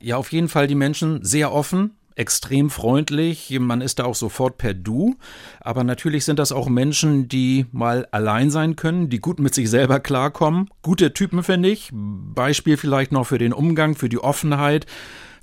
Ja, 0.00 0.16
auf 0.16 0.32
jeden 0.32 0.48
Fall 0.48 0.66
die 0.66 0.74
Menschen 0.74 1.22
sehr 1.24 1.52
offen, 1.52 1.92
extrem 2.16 2.70
freundlich. 2.70 3.56
Man 3.60 3.80
ist 3.80 3.98
da 4.00 4.04
auch 4.04 4.14
sofort 4.14 4.58
per 4.58 4.74
Du. 4.74 5.16
Aber 5.60 5.84
natürlich 5.84 6.24
sind 6.24 6.38
das 6.38 6.50
auch 6.50 6.68
Menschen, 6.68 7.28
die 7.28 7.66
mal 7.70 8.08
allein 8.10 8.50
sein 8.50 8.74
können, 8.74 9.08
die 9.08 9.20
gut 9.20 9.38
mit 9.38 9.54
sich 9.54 9.70
selber 9.70 10.00
klarkommen. 10.00 10.68
Gute 10.82 11.12
Typen, 11.14 11.44
finde 11.44 11.68
ich. 11.68 11.90
Beispiel 11.92 12.76
vielleicht 12.76 13.12
noch 13.12 13.26
für 13.26 13.38
den 13.38 13.52
Umgang, 13.52 13.94
für 13.94 14.08
die 14.08 14.18
Offenheit 14.18 14.86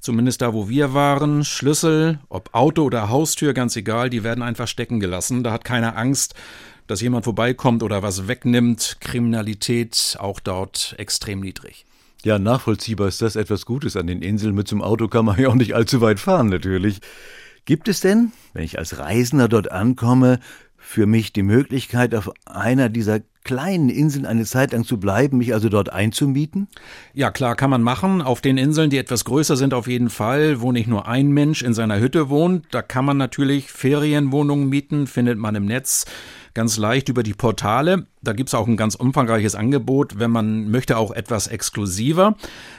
zumindest 0.02 0.42
da, 0.42 0.54
wo 0.54 0.70
wir 0.70 0.94
waren, 0.94 1.44
Schlüssel, 1.44 2.20
ob 2.30 2.54
Auto 2.54 2.84
oder 2.84 3.10
Haustür, 3.10 3.54
ganz 3.54 3.76
egal, 3.76 4.10
die 4.10 4.24
werden 4.24 4.44
einfach 4.44 4.68
stecken 4.68 5.00
gelassen. 5.00 5.44
Da 5.44 5.52
hat 5.52 5.66
keiner 5.66 5.98
Angst, 5.98 6.36
dass 6.88 7.02
jemand 7.02 7.26
vorbeikommt 7.26 7.84
oder 7.84 8.02
was 8.02 8.28
wegnimmt. 8.28 8.98
Kriminalität 9.00 10.18
auch 10.20 10.40
dort 10.40 10.96
extrem 10.98 11.40
niedrig. 11.40 11.86
Ja, 12.24 12.38
nachvollziehbar 12.38 13.08
ist 13.08 13.22
das 13.22 13.36
etwas 13.36 13.66
Gutes 13.66 13.96
an 13.96 14.08
den 14.08 14.22
Inseln. 14.22 14.56
Mit 14.56 14.68
zum 14.68 14.82
Auto 14.82 15.08
kann 15.08 15.26
man 15.26 15.40
ja 15.40 15.48
auch 15.50 15.56
nicht 15.56 15.74
allzu 15.74 16.02
weit 16.02 16.20
fahren, 16.20 16.50
natürlich. 16.50 17.00
Gibt 17.66 17.88
es 17.88 18.02
denn, 18.02 18.32
wenn 18.54 18.64
ich 18.64 18.80
als 18.80 18.98
Reisender 18.98 19.48
dort 19.48 19.72
ankomme, 19.72 20.40
für 20.78 21.06
mich 21.06 21.34
die 21.34 21.44
Möglichkeit, 21.44 22.16
auf 22.16 22.32
einer 22.46 22.90
dieser 22.90 23.20
kleinen 23.44 23.90
Inseln 23.90 24.26
eine 24.26 24.46
Zeit 24.46 24.74
lang 24.74 24.84
zu 24.84 25.00
bleiben, 25.00 25.38
mich 25.38 25.54
also 25.54 25.70
dort 25.70 25.92
einzumieten? 25.92 26.68
Ja, 27.14 27.32
klar, 27.32 27.56
kann 27.56 27.70
man 27.70 27.82
machen. 27.82 28.22
Auf 28.22 28.42
den 28.42 28.58
Inseln, 28.58 28.90
die 28.90 28.98
etwas 28.98 29.26
größer 29.26 29.56
sind, 29.56 29.74
auf 29.74 29.88
jeden 29.88 30.10
Fall, 30.10 30.62
wo 30.62 30.72
nicht 30.72 30.88
nur 30.88 31.08
ein 31.08 31.30
Mensch 31.30 31.62
in 31.62 31.74
seiner 31.74 32.00
Hütte 32.00 32.30
wohnt. 32.30 32.66
Da 32.72 32.82
kann 32.82 33.06
man 33.06 33.18
natürlich 33.18 33.72
Ferienwohnungen 33.72 34.70
mieten, 34.70 35.08
findet 35.08 35.38
man 35.38 35.56
im 35.56 35.66
Netz 35.66 36.06
ganz 36.54 36.78
leicht 36.78 37.10
über 37.10 37.24
die 37.24 37.34
Portale. 37.34 38.06
Da 38.22 38.34
gibt 38.34 38.50
es 38.50 38.54
auch 38.54 38.68
ein 38.68 38.78
ganz 38.78 38.96
umfangreiches 38.96 39.56
Angebot, 39.56 40.20
wenn 40.20 40.32
man 40.32 40.70
möchte, 40.70 40.98
auch 40.98 41.12
etwas 41.12 41.48
exklusiver. 41.48 42.36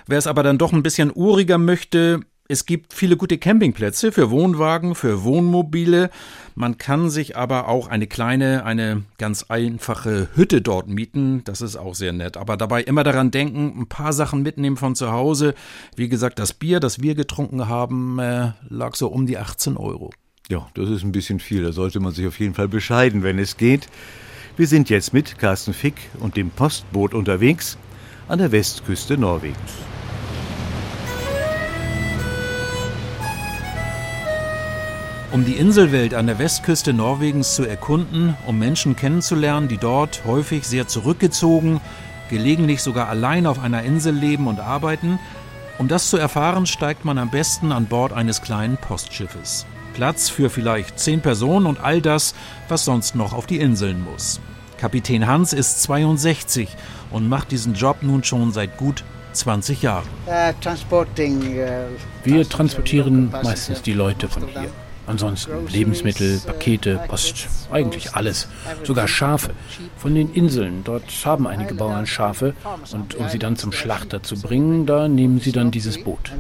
Wer 0.07 0.19
es 0.19 0.27
aber 0.27 0.43
dann 0.43 0.59
doch 0.59 0.73
ein 0.73 0.83
bisschen 0.83 1.11
uriger 1.15 1.59
möchte, 1.59 2.21
es 2.51 2.67
gibt 2.67 2.93
viele 2.93 3.17
gute 3.17 3.39
Campingplätze 3.39 4.11
für 4.11 4.29
Wohnwagen, 4.33 4.97
für 4.97 5.23
Wohnmobile. 5.23 6.11
Man 6.57 6.79
kann 6.79 7.09
sich 7.09 7.37
aber 7.37 7.69
auch 7.69 7.87
eine 7.87 8.09
kleine, 8.09 8.65
eine 8.65 9.05
ganz 9.19 9.45
einfache 9.49 10.29
Hütte 10.35 10.61
dort 10.61 10.89
mieten. 10.89 11.43
Das 11.45 11.61
ist 11.61 11.77
auch 11.77 11.95
sehr 11.95 12.13
nett. 12.13 12.37
Aber 12.37 12.57
dabei 12.57 12.83
immer 12.83 13.05
daran 13.05 13.31
denken, 13.31 13.83
ein 13.83 13.87
paar 13.87 14.13
Sachen 14.13 14.43
mitnehmen 14.43 14.77
von 14.77 14.97
zu 14.97 15.13
Hause. 15.13 15.55
Wie 15.95 16.09
gesagt, 16.09 16.41
das 16.41 16.53
Bier, 16.53 16.81
das 16.81 17.01
wir 17.01 17.15
getrunken 17.15 17.69
haben, 17.69 18.19
äh, 18.19 18.51
lag 18.69 18.97
so 18.97 19.07
um 19.07 19.27
die 19.27 19.39
18 19.39 19.77
Euro. 19.77 20.11
Ja, 20.49 20.67
das 20.75 20.91
ist 20.91 21.05
ein 21.05 21.13
bisschen 21.13 21.39
viel. 21.39 21.63
Da 21.63 21.71
sollte 21.71 22.01
man 22.01 22.13
sich 22.13 22.27
auf 22.27 22.41
jeden 22.41 22.55
Fall 22.55 22.67
bescheiden, 22.67 23.23
wenn 23.23 23.39
es 23.39 23.59
geht. 23.59 23.87
Wir 24.57 24.67
sind 24.67 24.91
jetzt 24.91 25.13
mit 25.13 25.39
Carsten 25.39 25.73
Fick 25.73 25.95
und 26.19 26.37
dem 26.37 26.51
Postboot 26.51 27.15
unterwegs 27.15 27.79
an 28.27 28.41
der 28.41 28.51
Westküste 28.51 29.17
Norwegens. 29.17 30.00
Um 35.33 35.45
die 35.45 35.55
Inselwelt 35.55 36.13
an 36.13 36.27
der 36.27 36.41
Westküste 36.41 36.93
Norwegens 36.93 37.55
zu 37.55 37.65
erkunden, 37.65 38.37
um 38.49 38.59
Menschen 38.59 38.97
kennenzulernen, 38.97 39.69
die 39.69 39.79
dort 39.79 40.23
häufig 40.25 40.67
sehr 40.67 40.89
zurückgezogen, 40.89 41.81
gelegentlich 42.29 42.83
sogar 42.83 43.09
allein 43.09 43.47
auf 43.47 43.61
einer 43.61 43.85
Insel 43.85 44.13
leben 44.13 44.49
und 44.49 44.59
arbeiten, 44.59 45.21
um 45.79 45.87
das 45.87 46.11
zu 46.11 46.17
erfahren, 46.17 46.67
steigt 46.67 47.05
man 47.05 47.17
am 47.17 47.31
besten 47.31 47.71
an 47.71 47.87
Bord 47.87 48.13
eines 48.13 48.43
kleinen 48.43 48.77
Postschiffes. 48.77 49.67
Platz 49.95 50.29
für 50.29 50.51
vielleicht 50.51 50.99
zehn 50.99 51.21
Personen 51.21 51.67
und 51.67 51.79
all 51.79 52.03
das, 52.03 52.35
was 52.69 52.85
sonst 52.85 53.15
noch 53.15 53.33
auf 53.33 53.47
die 53.47 53.61
Inseln 53.61 54.03
muss. 54.03 54.41
Kapitän 54.79 55.29
Hans 55.29 55.53
ist 55.53 55.81
62 55.83 56.69
und 57.13 57.29
macht 57.29 57.53
diesen 57.53 57.75
Job 57.75 57.99
nun 58.03 58.25
schon 58.25 58.51
seit 58.51 58.77
gut 58.79 59.05
20 59.33 59.83
Jahren. 59.83 60.09
Uh, 60.27 60.53
uh, 60.91 61.05
Wir 62.25 62.49
transportieren 62.49 63.31
meistens 63.31 63.83
die 63.83 63.93
Leute 63.93 64.29
von 64.29 64.49
hier. 64.49 64.71
Ansonsten 65.11 65.67
Lebensmittel, 65.67 66.41
Pakete, 66.47 67.01
Post, 67.09 67.49
eigentlich 67.73 68.15
alles. 68.15 68.47
Sogar 68.85 69.09
Schafe. 69.09 69.51
Von 69.97 70.15
den 70.15 70.33
Inseln. 70.33 70.85
Dort 70.85 71.03
haben 71.25 71.49
einige 71.49 71.75
Bauern 71.75 72.07
Schafe. 72.07 72.55
Und 72.93 73.17
um 73.17 73.29
sie 73.29 73.41
dann 73.41 73.57
zum 73.57 73.73
Schlachter 73.73 74.23
zu 74.23 74.41
bringen, 74.41 74.87
da 74.87 75.09
nehmen 75.09 75.41
sie 75.41 75.51
dann 75.51 75.73
dieses 75.73 76.05
Boot. 76.05 76.33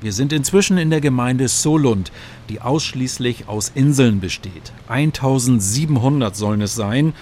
Wir 0.00 0.12
sind 0.14 0.32
inzwischen 0.32 0.78
in 0.78 0.88
der 0.88 1.02
Gemeinde 1.02 1.46
Solund, 1.48 2.10
die 2.48 2.62
ausschließlich 2.62 3.46
aus 3.46 3.70
Inseln 3.74 4.20
besteht. 4.20 4.72
1700 4.88 6.34
sollen 6.34 6.62
es 6.62 6.74
sein. 6.74 7.12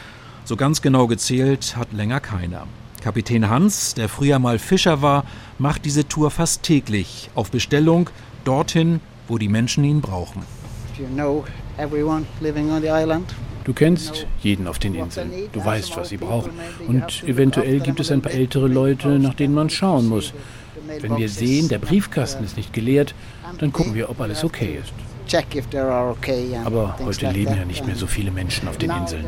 So 0.44 0.54
ganz 0.54 0.80
genau 0.80 1.08
gezählt 1.08 1.76
hat 1.76 1.92
länger 1.92 2.20
keiner. 2.20 2.68
Kapitän 3.02 3.48
Hans, 3.48 3.94
der 3.94 4.08
früher 4.08 4.38
mal 4.38 4.60
Fischer 4.60 5.02
war, 5.02 5.24
macht 5.58 5.84
diese 5.86 6.06
Tour 6.06 6.30
fast 6.30 6.62
täglich 6.62 7.30
auf 7.34 7.50
Bestellung 7.50 8.08
dorthin, 8.44 9.00
wo 9.28 9.38
die 9.38 9.48
Menschen 9.48 9.84
ihn 9.84 10.00
brauchen. 10.00 10.42
Du 13.64 13.72
kennst 13.72 14.26
jeden 14.40 14.66
auf 14.66 14.78
den 14.78 14.94
Inseln. 14.94 15.30
Du 15.52 15.64
weißt, 15.64 15.96
was 15.96 16.08
sie 16.08 16.16
brauchen. 16.16 16.50
Und 16.88 17.22
eventuell 17.24 17.80
gibt 17.80 18.00
es 18.00 18.10
ein 18.10 18.20
paar 18.20 18.32
ältere 18.32 18.68
Leute, 18.68 19.18
nach 19.18 19.34
denen 19.34 19.54
man 19.54 19.70
schauen 19.70 20.08
muss. 20.08 20.32
Wenn 21.00 21.16
wir 21.16 21.28
sehen, 21.28 21.68
der 21.68 21.78
Briefkasten 21.78 22.44
ist 22.44 22.56
nicht 22.56 22.72
geleert, 22.72 23.14
dann 23.58 23.72
gucken 23.72 23.94
wir, 23.94 24.10
ob 24.10 24.20
alles 24.20 24.44
okay 24.44 24.78
ist. 24.82 24.92
Aber 26.64 26.98
heute 27.04 27.30
leben 27.30 27.56
ja 27.56 27.64
nicht 27.64 27.86
mehr 27.86 27.96
so 27.96 28.06
viele 28.06 28.30
Menschen 28.30 28.68
auf 28.68 28.76
den 28.78 28.90
Inseln. 28.90 29.26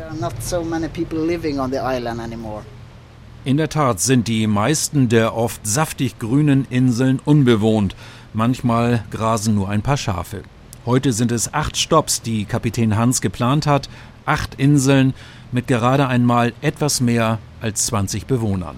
In 3.45 3.57
der 3.57 3.69
Tat 3.69 3.99
sind 3.99 4.27
die 4.27 4.47
meisten 4.47 5.07
der 5.07 5.35
oft 5.35 5.65
saftig 5.65 6.19
grünen 6.19 6.65
Inseln 6.69 7.19
unbewohnt. 7.23 7.95
Manchmal 8.35 9.01
grasen 9.11 9.55
nur 9.55 9.69
ein 9.69 9.81
paar 9.81 9.95
Schafe. 9.95 10.43
Heute 10.85 11.13
sind 11.13 11.31
es 11.31 11.53
acht 11.53 11.77
Stops, 11.77 12.21
die 12.21 12.43
Kapitän 12.43 12.97
Hans 12.97 13.21
geplant 13.21 13.65
hat, 13.65 13.87
acht 14.25 14.55
Inseln 14.55 15.13
mit 15.53 15.67
gerade 15.67 16.07
einmal 16.07 16.51
etwas 16.59 16.99
mehr 16.99 17.39
als 17.61 17.85
20 17.85 18.25
Bewohnern. 18.25 18.75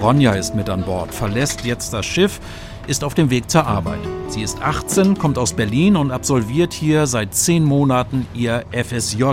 Ronja 0.00 0.32
ist 0.32 0.56
mit 0.56 0.68
an 0.68 0.84
Bord, 0.84 1.14
verlässt 1.14 1.64
jetzt 1.64 1.92
das 1.92 2.04
Schiff, 2.04 2.40
ist 2.86 3.04
auf 3.04 3.14
dem 3.14 3.30
Weg 3.30 3.50
zur 3.50 3.66
Arbeit. 3.66 4.00
Sie 4.28 4.42
ist 4.42 4.62
18, 4.62 5.18
kommt 5.18 5.38
aus 5.38 5.52
Berlin 5.52 5.96
und 5.96 6.10
absolviert 6.10 6.72
hier 6.72 7.06
seit 7.06 7.34
zehn 7.34 7.64
Monaten 7.64 8.26
ihr 8.34 8.64
FSJ, 8.72 9.24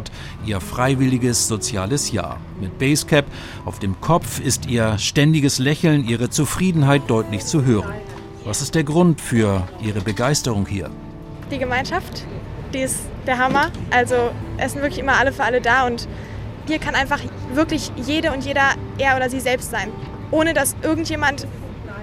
ihr 0.46 0.60
freiwilliges 0.60 1.48
soziales 1.48 2.12
Jahr. 2.12 2.38
Mit 2.60 2.78
Basecap 2.78 3.26
auf 3.66 3.80
dem 3.80 4.00
Kopf 4.02 4.40
ist 4.40 4.68
ihr 4.68 4.98
ständiges 4.98 5.58
Lächeln, 5.60 6.08
ihre 6.08 6.30
Zufriedenheit 6.30 7.04
deutlich 7.08 7.46
zu 7.46 7.64
hören. 7.64 7.94
Was 8.46 8.62
ist 8.62 8.76
der 8.76 8.84
Grund 8.84 9.22
für 9.22 9.68
ihre 9.82 10.02
Begeisterung 10.02 10.66
hier? 10.66 10.90
Die 11.52 11.58
Gemeinschaft, 11.58 12.26
die 12.74 12.80
ist 12.80 13.00
der 13.26 13.38
Hammer. 13.38 13.72
Also 13.90 14.16
es 14.58 14.74
sind 14.74 14.82
wirklich 14.82 15.00
immer 15.00 15.18
alle 15.18 15.32
für 15.32 15.44
alle 15.44 15.62
da 15.62 15.88
und 15.88 16.08
hier 16.68 16.80
kann 16.80 16.94
einfach 16.94 17.20
wirklich 17.54 17.92
jede 17.96 18.32
und 18.32 18.46
jeder 18.46 18.74
er 18.98 19.16
oder 19.16 19.30
sie 19.30 19.40
selbst 19.40 19.72
sein, 19.72 19.90
ohne 20.30 20.54
dass 20.54 20.76
irgendjemand 20.84 21.48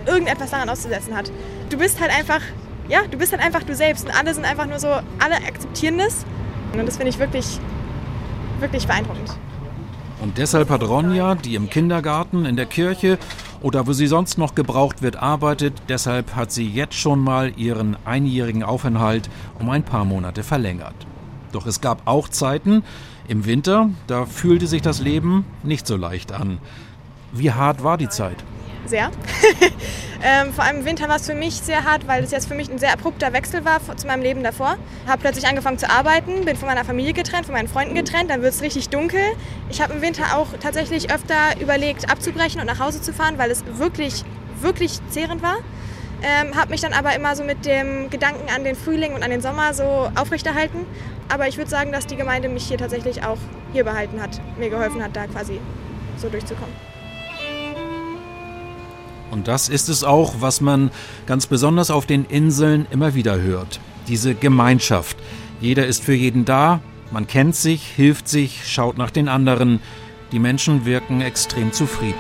irgendetwas 0.07 0.51
daran 0.51 0.69
auszusetzen 0.69 1.17
hat. 1.17 1.31
Du 1.71 1.79
bist 1.79 2.01
halt 2.01 2.17
einfach, 2.17 2.41
ja, 2.89 3.01
du 3.11 3.19
bist 3.19 3.33
halt 3.33 3.43
einfach 3.43 3.63
du 3.63 3.75
selbst 3.75 4.05
und 4.07 4.19
alle 4.19 4.33
sind 4.35 4.45
einfach 4.45 4.67
nur 4.67 4.79
so, 4.79 4.89
alle 4.89 5.37
akzeptieren 5.47 5.99
das 5.99 6.25
und 6.73 6.87
das 6.87 6.97
finde 6.97 7.11
ich 7.11 7.19
wirklich, 7.19 7.59
wirklich 8.61 8.87
beeindruckend. 8.87 9.37
Und 10.21 10.39
deshalb 10.39 10.71
hat 10.71 10.83
Ronja, 10.83 11.35
die 11.35 11.55
im 11.55 11.69
Kindergarten, 11.69 12.47
in 12.47 12.57
der 12.57 12.67
Kirche 12.67 13.19
oder 13.61 13.87
wo 13.87 13.93
sie 13.93 14.07
sonst 14.07 14.39
noch 14.39 14.55
gebraucht 14.55 15.03
wird, 15.03 15.17
arbeitet, 15.17 15.75
deshalb 15.89 16.35
hat 16.35 16.53
sie 16.53 16.69
jetzt 16.69 16.95
schon 16.95 17.21
mal 17.21 17.53
ihren 17.57 17.97
einjährigen 18.05 18.63
Aufenthalt 18.63 19.29
um 19.59 19.69
ein 19.69 19.83
paar 19.83 20.05
Monate 20.05 20.43
verlängert. 20.43 20.95
Doch 21.53 21.67
es 21.67 21.81
gab 21.81 22.07
auch 22.07 22.29
Zeiten 22.29 22.83
im 23.29 23.45
Winter, 23.45 23.91
da 24.07 24.25
fühlte 24.25 24.67
sich 24.67 24.83
das 24.83 25.01
Leben 25.01 25.45
nicht 25.63 25.87
so 25.87 25.97
leicht 25.97 26.33
an. 26.33 26.59
Wie 27.33 27.53
hart 27.53 27.83
war 27.83 27.99
die 27.99 28.09
Zeit? 28.09 28.43
Sehr. 28.87 29.11
ähm, 30.23 30.53
vor 30.53 30.65
allem 30.65 30.81
im 30.81 30.85
Winter 30.85 31.09
war 31.09 31.17
es 31.17 31.27
für 31.27 31.35
mich 31.35 31.55
sehr 31.55 31.85
hart, 31.85 32.07
weil 32.07 32.23
es 32.23 32.31
jetzt 32.31 32.47
für 32.47 32.55
mich 32.55 32.71
ein 32.71 32.79
sehr 32.79 32.93
abrupter 32.93 33.33
Wechsel 33.33 33.65
war 33.65 33.81
zu 33.97 34.07
meinem 34.07 34.23
Leben 34.23 34.45
davor. 34.45 34.77
Habe 35.07 35.23
plötzlich 35.23 35.47
angefangen 35.47 35.79
zu 35.79 35.91
arbeiten, 35.91 36.45
bin 36.45 36.57
von 36.57 36.69
meiner 36.69 36.85
Familie 36.85 37.13
getrennt, 37.13 37.47
von 37.47 37.55
meinen 37.55 37.69
Freunden 37.69 37.95
getrennt, 37.97 38.31
dann 38.31 38.43
wird 38.43 38.55
es 38.55 38.63
richtig 38.63 38.89
dunkel. 38.91 39.21
Ich 39.71 39.81
habe 39.81 39.95
im 39.95 40.03
Winter 40.03 40.37
auch 40.37 40.47
tatsächlich 40.61 41.11
öfter 41.11 41.61
überlegt, 41.61 42.11
abzubrechen 42.11 42.61
und 42.61 42.67
nach 42.67 42.79
Hause 42.79 43.03
zu 43.03 43.13
fahren, 43.13 43.39
weil 43.39 43.51
es 43.51 43.65
wirklich, 43.67 44.25
wirklich 44.61 45.01
zehrend 45.11 45.43
war. 45.43 45.57
Ähm, 46.23 46.57
habe 46.57 46.71
mich 46.71 46.81
dann 46.81 46.93
aber 46.93 47.15
immer 47.15 47.35
so 47.35 47.43
mit 47.43 47.67
dem 47.67 48.09
Gedanken 48.09 48.49
an 48.55 48.65
den 48.65 48.77
Frühling 48.77 49.15
und 49.15 49.23
an 49.23 49.31
den 49.31 49.43
Sommer 49.43 49.75
so 49.75 50.11
aufrechterhalten. 50.15 50.87
Aber 51.29 51.49
ich 51.49 51.57
würde 51.57 51.71
sagen, 51.71 51.91
dass 51.91 52.07
die 52.07 52.17
Gemeinde 52.17 52.49
mich 52.49 52.69
hier 52.69 52.79
tatsächlich 52.79 53.25
auch 53.25 53.39
hier 53.73 53.85
behalten 53.85 54.23
hat, 54.23 54.41
mir 54.59 54.71
geholfen 54.71 55.03
hat, 55.03 55.15
da 55.15 55.27
quasi 55.27 55.61
so 56.17 56.29
durchzukommen. 56.29 56.96
Und 59.37 59.49
das 59.49 59.69
ist 59.69 59.91
es 59.91 60.03
auch, 60.03 60.37
was 60.41 60.63
man 60.63 60.91
ganz 61.27 61.47
besonders 61.47 61.91
auf 61.91 62.07
den 62.07 62.25
Inseln 62.25 62.87
immer 62.91 63.15
wieder 63.15 63.39
hört. 63.39 63.81
Diese 64.09 64.35
Gemeinschaft. 64.35 65.19
Jeder 65.61 65.87
ist 65.87 66.03
für 66.03 66.15
jeden 66.15 66.47
da, 66.47 66.81
man 67.11 67.27
kennt 67.27 67.55
sich, 67.55 67.83
hilft 67.87 68.29
sich, 68.29 68.63
schaut 68.67 68.97
nach 68.97 69.11
den 69.11 69.29
anderen. 69.29 69.81
Die 70.33 70.39
Menschen 70.39 70.87
wirken 70.87 71.21
extrem 71.21 71.71
zufrieden. 71.75 72.15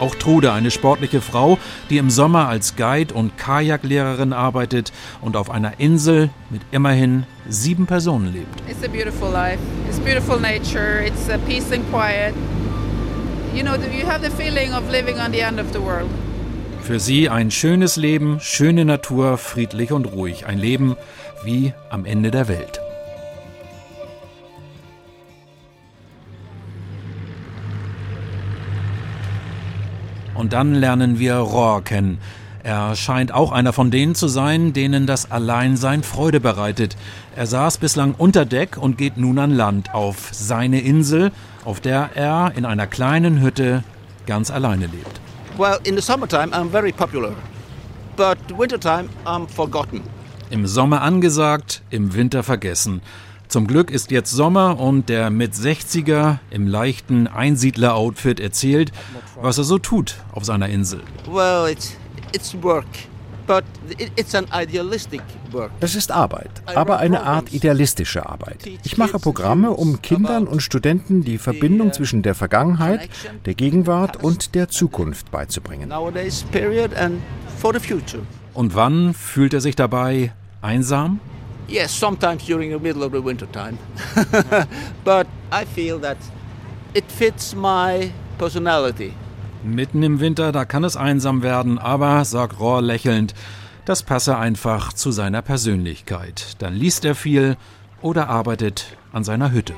Auch 0.00 0.14
Trude, 0.14 0.52
eine 0.52 0.70
sportliche 0.70 1.22
Frau, 1.22 1.58
die 1.88 1.96
im 1.96 2.10
Sommer 2.10 2.46
als 2.46 2.76
Guide 2.76 3.14
und 3.14 3.38
Kajaklehrerin 3.38 4.34
arbeitet 4.34 4.92
und 5.22 5.34
auf 5.34 5.48
einer 5.48 5.80
Insel 5.80 6.28
mit 6.50 6.60
immerhin 6.72 7.24
sieben 7.48 7.86
Personen 7.86 8.34
lebt. 8.34 8.62
It's 8.68 8.84
a 8.84 8.88
beautiful 8.88 9.32
life. 9.32 9.58
It's 9.88 9.98
beautiful 9.98 10.38
nature. 10.38 11.02
It's 11.06 11.30
a 11.30 11.38
peace 11.38 11.72
and 11.72 11.90
quiet 11.90 12.34
you 13.58 13.64
know, 13.64 13.74
you 13.74 14.06
have 14.06 14.22
the 14.22 14.30
feeling 14.30 14.72
of 14.72 14.88
living 14.88 15.18
on 15.18 15.32
the 15.32 15.40
end 15.40 15.58
of 15.58 15.72
the 15.72 15.80
world. 15.80 16.08
Für 16.80 17.00
sie 17.00 17.28
ein 17.28 17.50
schönes 17.50 17.96
Leben, 17.96 18.38
schöne 18.40 18.84
Natur, 18.84 19.36
friedlich 19.36 19.90
und 19.90 20.04
ruhig. 20.06 20.46
Ein 20.46 20.58
Leben 20.58 20.96
wie 21.44 21.72
am 21.90 22.04
Ende 22.04 22.30
der 22.30 22.46
Welt. 22.46 22.80
Und 30.34 30.52
dann 30.52 30.74
lernen 30.74 31.18
wir 31.18 31.34
Rohr 31.34 31.82
kennen. 31.82 32.20
Er 32.62 32.94
scheint 32.94 33.32
auch 33.32 33.50
einer 33.50 33.72
von 33.72 33.90
denen 33.90 34.14
zu 34.14 34.28
sein, 34.28 34.72
denen 34.72 35.06
das 35.06 35.32
Alleinsein 35.32 36.04
Freude 36.04 36.38
bereitet. 36.38 36.96
Er 37.34 37.46
saß 37.46 37.78
bislang 37.78 38.14
unter 38.16 38.46
Deck 38.46 38.76
und 38.76 38.98
geht 38.98 39.16
nun 39.16 39.38
an 39.38 39.50
Land 39.50 39.94
auf 39.94 40.28
seine 40.32 40.80
Insel, 40.80 41.32
auf 41.68 41.80
der 41.80 42.16
er 42.16 42.52
in 42.56 42.64
einer 42.64 42.86
kleinen 42.86 43.42
Hütte 43.42 43.84
ganz 44.26 44.50
alleine 44.50 44.86
lebt. 44.86 45.20
Well, 45.58 45.78
in 45.84 45.96
the 45.96 46.00
summertime 46.00 46.50
I'm 46.54 46.70
very 46.70 46.92
popular, 46.92 47.32
but 48.16 48.38
wintertime 48.56 49.10
I'm 49.26 49.46
forgotten. 49.46 50.00
Im 50.48 50.66
Sommer 50.66 51.02
angesagt, 51.02 51.82
im 51.90 52.14
Winter 52.14 52.42
vergessen. 52.42 53.02
Zum 53.48 53.66
Glück 53.66 53.90
ist 53.90 54.10
jetzt 54.10 54.30
Sommer 54.30 54.80
und 54.80 55.10
der 55.10 55.28
mit 55.28 55.52
60er 55.52 56.38
im 56.50 56.66
leichten 56.66 57.26
Einsiedler-Outfit 57.26 58.40
erzählt, 58.40 58.90
was 59.38 59.58
er 59.58 59.64
so 59.64 59.78
tut 59.78 60.14
auf 60.32 60.46
seiner 60.46 60.70
Insel. 60.70 61.02
Well, 61.30 61.70
it's, 61.70 61.98
it's 62.32 62.56
work. 62.62 62.86
Es 65.80 65.94
ist 65.94 66.12
Arbeit, 66.12 66.50
aber 66.66 66.98
eine 66.98 67.22
Art 67.22 67.52
idealistische 67.52 68.28
Arbeit. 68.28 68.68
Ich 68.84 68.98
mache 68.98 69.18
Programme, 69.18 69.70
um 69.70 70.02
Kindern 70.02 70.46
und 70.46 70.62
Studenten 70.62 71.22
die 71.22 71.38
Verbindung 71.38 71.92
zwischen 71.92 72.22
der 72.22 72.34
Vergangenheit, 72.34 73.08
der 73.46 73.54
Gegenwart 73.54 74.22
und 74.22 74.54
der 74.54 74.68
Zukunft 74.68 75.30
beizubringen. 75.30 75.92
Und 78.54 78.74
wann 78.74 79.14
fühlt 79.14 79.54
er 79.54 79.60
sich 79.60 79.76
dabei 79.76 80.32
einsam? 80.60 81.20
Yes, 81.68 81.92
sometimes 81.92 82.46
during 82.46 82.70
the 82.70 82.78
middle 82.78 83.04
of 83.04 83.12
the 83.12 83.22
winter 83.22 83.46
time. 83.52 83.76
But 85.04 85.26
I 85.52 85.66
feel 85.66 86.00
that 86.00 86.16
it 86.94 87.04
fits 87.12 87.54
my 87.54 88.10
personality. 88.38 89.12
Mitten 89.64 90.02
im 90.02 90.20
Winter, 90.20 90.52
da 90.52 90.64
kann 90.64 90.84
es 90.84 90.96
einsam 90.96 91.42
werden, 91.42 91.78
aber, 91.78 92.24
sagt 92.24 92.60
Rohr 92.60 92.80
lächelnd, 92.80 93.34
das 93.84 94.02
passe 94.02 94.36
einfach 94.36 94.92
zu 94.92 95.10
seiner 95.10 95.42
Persönlichkeit. 95.42 96.56
Dann 96.58 96.74
liest 96.74 97.04
er 97.04 97.14
viel 97.14 97.56
oder 98.00 98.28
arbeitet 98.28 98.96
an 99.12 99.24
seiner 99.24 99.50
Hütte. 99.50 99.74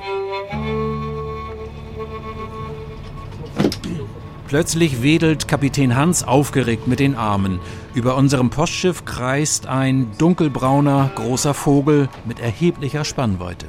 Plötzlich 4.47 5.01
wedelt 5.01 5.47
Kapitän 5.47 5.95
Hans 5.95 6.23
aufgeregt 6.23 6.85
mit 6.85 6.99
den 6.99 7.15
Armen. 7.15 7.59
Über 7.93 8.15
unserem 8.15 8.49
Postschiff 8.49 9.03
kreist 9.03 9.67
ein 9.67 10.11
dunkelbrauner, 10.17 11.11
großer 11.15 11.53
Vogel 11.53 12.07
mit 12.25 12.39
erheblicher 12.39 13.03
Spannweite. 13.03 13.65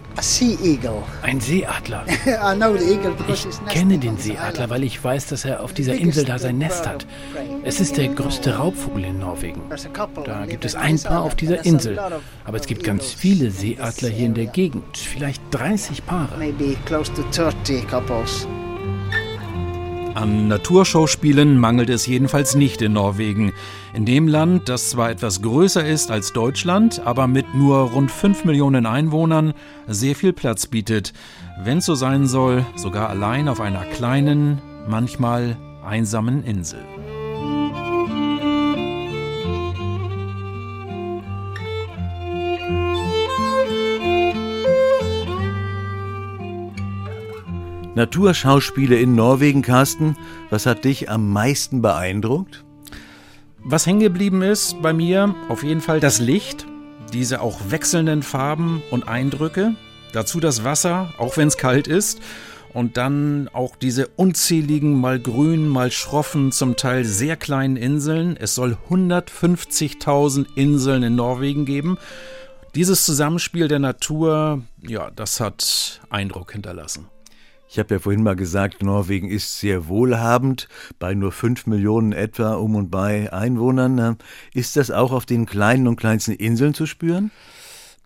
Ein 1.22 1.40
Seeadler. 1.40 2.04
Ich 3.28 3.74
kenne 3.74 3.98
den 3.98 4.16
Seeadler, 4.18 4.70
weil 4.70 4.84
ich 4.84 5.02
weiß, 5.02 5.26
dass 5.26 5.44
er 5.44 5.62
auf 5.62 5.72
dieser 5.72 5.94
Insel 5.94 6.24
da 6.24 6.38
sein 6.38 6.58
Nest 6.58 6.86
hat. 6.86 7.06
Es 7.64 7.80
ist 7.80 7.96
der 7.96 8.08
größte 8.08 8.56
Raubvogel 8.58 9.04
in 9.06 9.18
Norwegen. 9.18 9.60
Da 10.24 10.46
gibt 10.46 10.64
es 10.64 10.76
ein 10.76 11.00
paar 11.00 11.22
auf 11.22 11.34
dieser 11.34 11.64
Insel. 11.64 11.98
Aber 12.44 12.56
es 12.58 12.66
gibt 12.66 12.84
ganz 12.84 13.06
viele 13.06 13.50
Seeadler 13.50 14.08
hier 14.08 14.26
in 14.26 14.34
der 14.34 14.46
Gegend. 14.46 14.98
Vielleicht 14.98 15.42
30 15.50 16.06
Paare. 16.06 16.38
An 20.14 20.48
Naturschauspielen 20.48 21.58
mangelt 21.58 21.88
es 21.88 22.06
jedenfalls 22.06 22.54
nicht 22.54 22.82
in 22.82 22.92
Norwegen. 22.92 23.52
In 23.94 24.04
dem 24.04 24.28
Land, 24.28 24.68
das 24.68 24.90
zwar 24.90 25.10
etwas 25.10 25.40
größer 25.40 25.86
ist 25.86 26.10
als 26.10 26.32
Deutschland, 26.32 27.00
aber 27.04 27.26
mit 27.26 27.54
nur 27.54 27.78
rund 27.90 28.10
5 28.10 28.44
Millionen 28.44 28.84
Einwohnern 28.84 29.54
sehr 29.86 30.14
viel 30.14 30.32
Platz 30.32 30.66
bietet. 30.66 31.12
Wenn 31.64 31.78
es 31.78 31.86
so 31.86 31.94
sein 31.94 32.26
soll, 32.26 32.66
sogar 32.76 33.08
allein 33.08 33.48
auf 33.48 33.60
einer 33.60 33.84
kleinen, 33.84 34.60
manchmal 34.86 35.56
einsamen 35.84 36.44
Insel. 36.44 36.84
Naturschauspiele 47.94 48.98
in 48.98 49.14
Norwegen, 49.14 49.60
Carsten, 49.60 50.16
was 50.48 50.64
hat 50.64 50.86
dich 50.86 51.10
am 51.10 51.30
meisten 51.30 51.82
beeindruckt? 51.82 52.64
Was 53.64 53.86
hängen 53.86 54.00
geblieben 54.00 54.40
ist 54.40 54.80
bei 54.80 54.94
mir, 54.94 55.34
auf 55.50 55.62
jeden 55.62 55.82
Fall 55.82 56.00
das 56.00 56.18
Licht, 56.18 56.66
diese 57.12 57.42
auch 57.42 57.60
wechselnden 57.68 58.22
Farben 58.22 58.82
und 58.90 59.06
Eindrücke, 59.06 59.74
dazu 60.14 60.40
das 60.40 60.64
Wasser, 60.64 61.12
auch 61.18 61.36
wenn 61.36 61.48
es 61.48 61.58
kalt 61.58 61.86
ist, 61.86 62.22
und 62.72 62.96
dann 62.96 63.50
auch 63.52 63.76
diese 63.76 64.08
unzähligen, 64.16 64.98
mal 64.98 65.20
grünen, 65.20 65.68
mal 65.68 65.90
schroffen, 65.90 66.50
zum 66.50 66.76
Teil 66.76 67.04
sehr 67.04 67.36
kleinen 67.36 67.76
Inseln. 67.76 68.38
Es 68.38 68.54
soll 68.54 68.78
150.000 68.88 70.46
Inseln 70.54 71.02
in 71.02 71.14
Norwegen 71.14 71.66
geben. 71.66 71.98
Dieses 72.74 73.04
Zusammenspiel 73.04 73.68
der 73.68 73.80
Natur, 73.80 74.62
ja, 74.80 75.10
das 75.10 75.40
hat 75.40 76.00
Eindruck 76.08 76.52
hinterlassen. 76.52 77.11
Ich 77.72 77.78
habe 77.78 77.94
ja 77.94 78.00
vorhin 78.00 78.22
mal 78.22 78.36
gesagt, 78.36 78.82
Norwegen 78.82 79.30
ist 79.30 79.58
sehr 79.58 79.88
wohlhabend, 79.88 80.68
bei 80.98 81.14
nur 81.14 81.32
fünf 81.32 81.66
Millionen 81.66 82.12
etwa 82.12 82.56
um 82.56 82.74
und 82.74 82.90
bei 82.90 83.32
Einwohnern. 83.32 84.18
Ist 84.52 84.76
das 84.76 84.90
auch 84.90 85.10
auf 85.10 85.24
den 85.24 85.46
kleinen 85.46 85.88
und 85.88 85.96
kleinsten 85.96 86.32
Inseln 86.32 86.74
zu 86.74 86.84
spüren? 86.84 87.30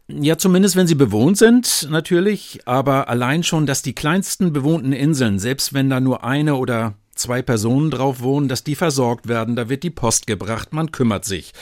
Ja, 0.07 0.39
zumindest 0.39 0.77
wenn 0.77 0.87
sie 0.87 0.95
bewohnt 0.95 1.37
sind, 1.37 1.89
natürlich. 1.91 2.61
Aber 2.65 3.09
allein 3.09 3.43
schon, 3.43 3.67
dass 3.67 3.83
die 3.83 3.93
kleinsten 3.93 4.53
bewohnten 4.53 4.93
Inseln, 4.93 5.41
selbst 5.41 5.75
wenn 5.75 5.91
da 5.91 5.99
nur 5.99 6.23
eine 6.23 6.55
oder 6.55 6.95
zwei 7.17 7.43
Personen 7.43 7.91
drauf 7.91 8.21
wohnen, 8.21 8.47
dass 8.47 8.63
die 8.63 8.77
versorgt 8.77 9.27
werden, 9.27 9.57
da 9.57 9.69
wird 9.69 9.83
die 9.83 9.91
Post 9.91 10.29
gebracht, 10.29 10.73
man 10.75 10.93
kümmert 10.93 11.25
sich. 11.25 11.53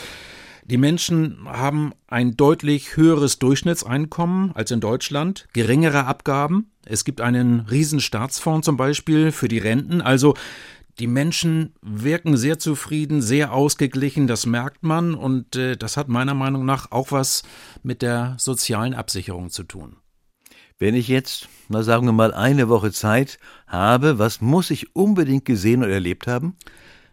Die 0.66 0.78
Menschen 0.78 1.46
haben 1.46 1.92
ein 2.06 2.38
deutlich 2.38 2.96
höheres 2.96 3.38
Durchschnittseinkommen 3.38 4.52
als 4.56 4.70
in 4.70 4.80
Deutschland, 4.80 5.46
geringere 5.52 6.06
Abgaben. 6.06 6.70
Es 6.86 7.04
gibt 7.04 7.20
einen 7.20 7.60
riesen 7.60 8.00
Staatsfonds 8.00 8.64
zum 8.64 8.78
Beispiel 8.78 9.30
für 9.30 9.48
die 9.48 9.58
Renten. 9.58 10.00
Also 10.00 10.34
die 10.98 11.06
Menschen 11.06 11.74
wirken 11.82 12.38
sehr 12.38 12.58
zufrieden, 12.58 13.20
sehr 13.20 13.52
ausgeglichen, 13.52 14.26
das 14.26 14.46
merkt 14.46 14.84
man 14.84 15.14
und 15.14 15.54
äh, 15.56 15.76
das 15.76 15.98
hat 15.98 16.08
meiner 16.08 16.34
Meinung 16.34 16.64
nach 16.64 16.92
auch 16.92 17.12
was 17.12 17.42
mit 17.82 18.00
der 18.00 18.36
sozialen 18.38 18.94
Absicherung 18.94 19.50
zu 19.50 19.64
tun. 19.64 19.96
Wenn 20.78 20.94
ich 20.94 21.08
jetzt, 21.08 21.48
na 21.68 21.82
sagen 21.82 22.06
wir 22.06 22.12
mal, 22.12 22.32
eine 22.32 22.68
Woche 22.68 22.90
Zeit 22.90 23.38
habe, 23.66 24.18
was 24.18 24.40
muss 24.40 24.70
ich 24.70 24.96
unbedingt 24.96 25.44
gesehen 25.44 25.82
oder 25.82 25.92
erlebt 25.92 26.26
haben? 26.26 26.56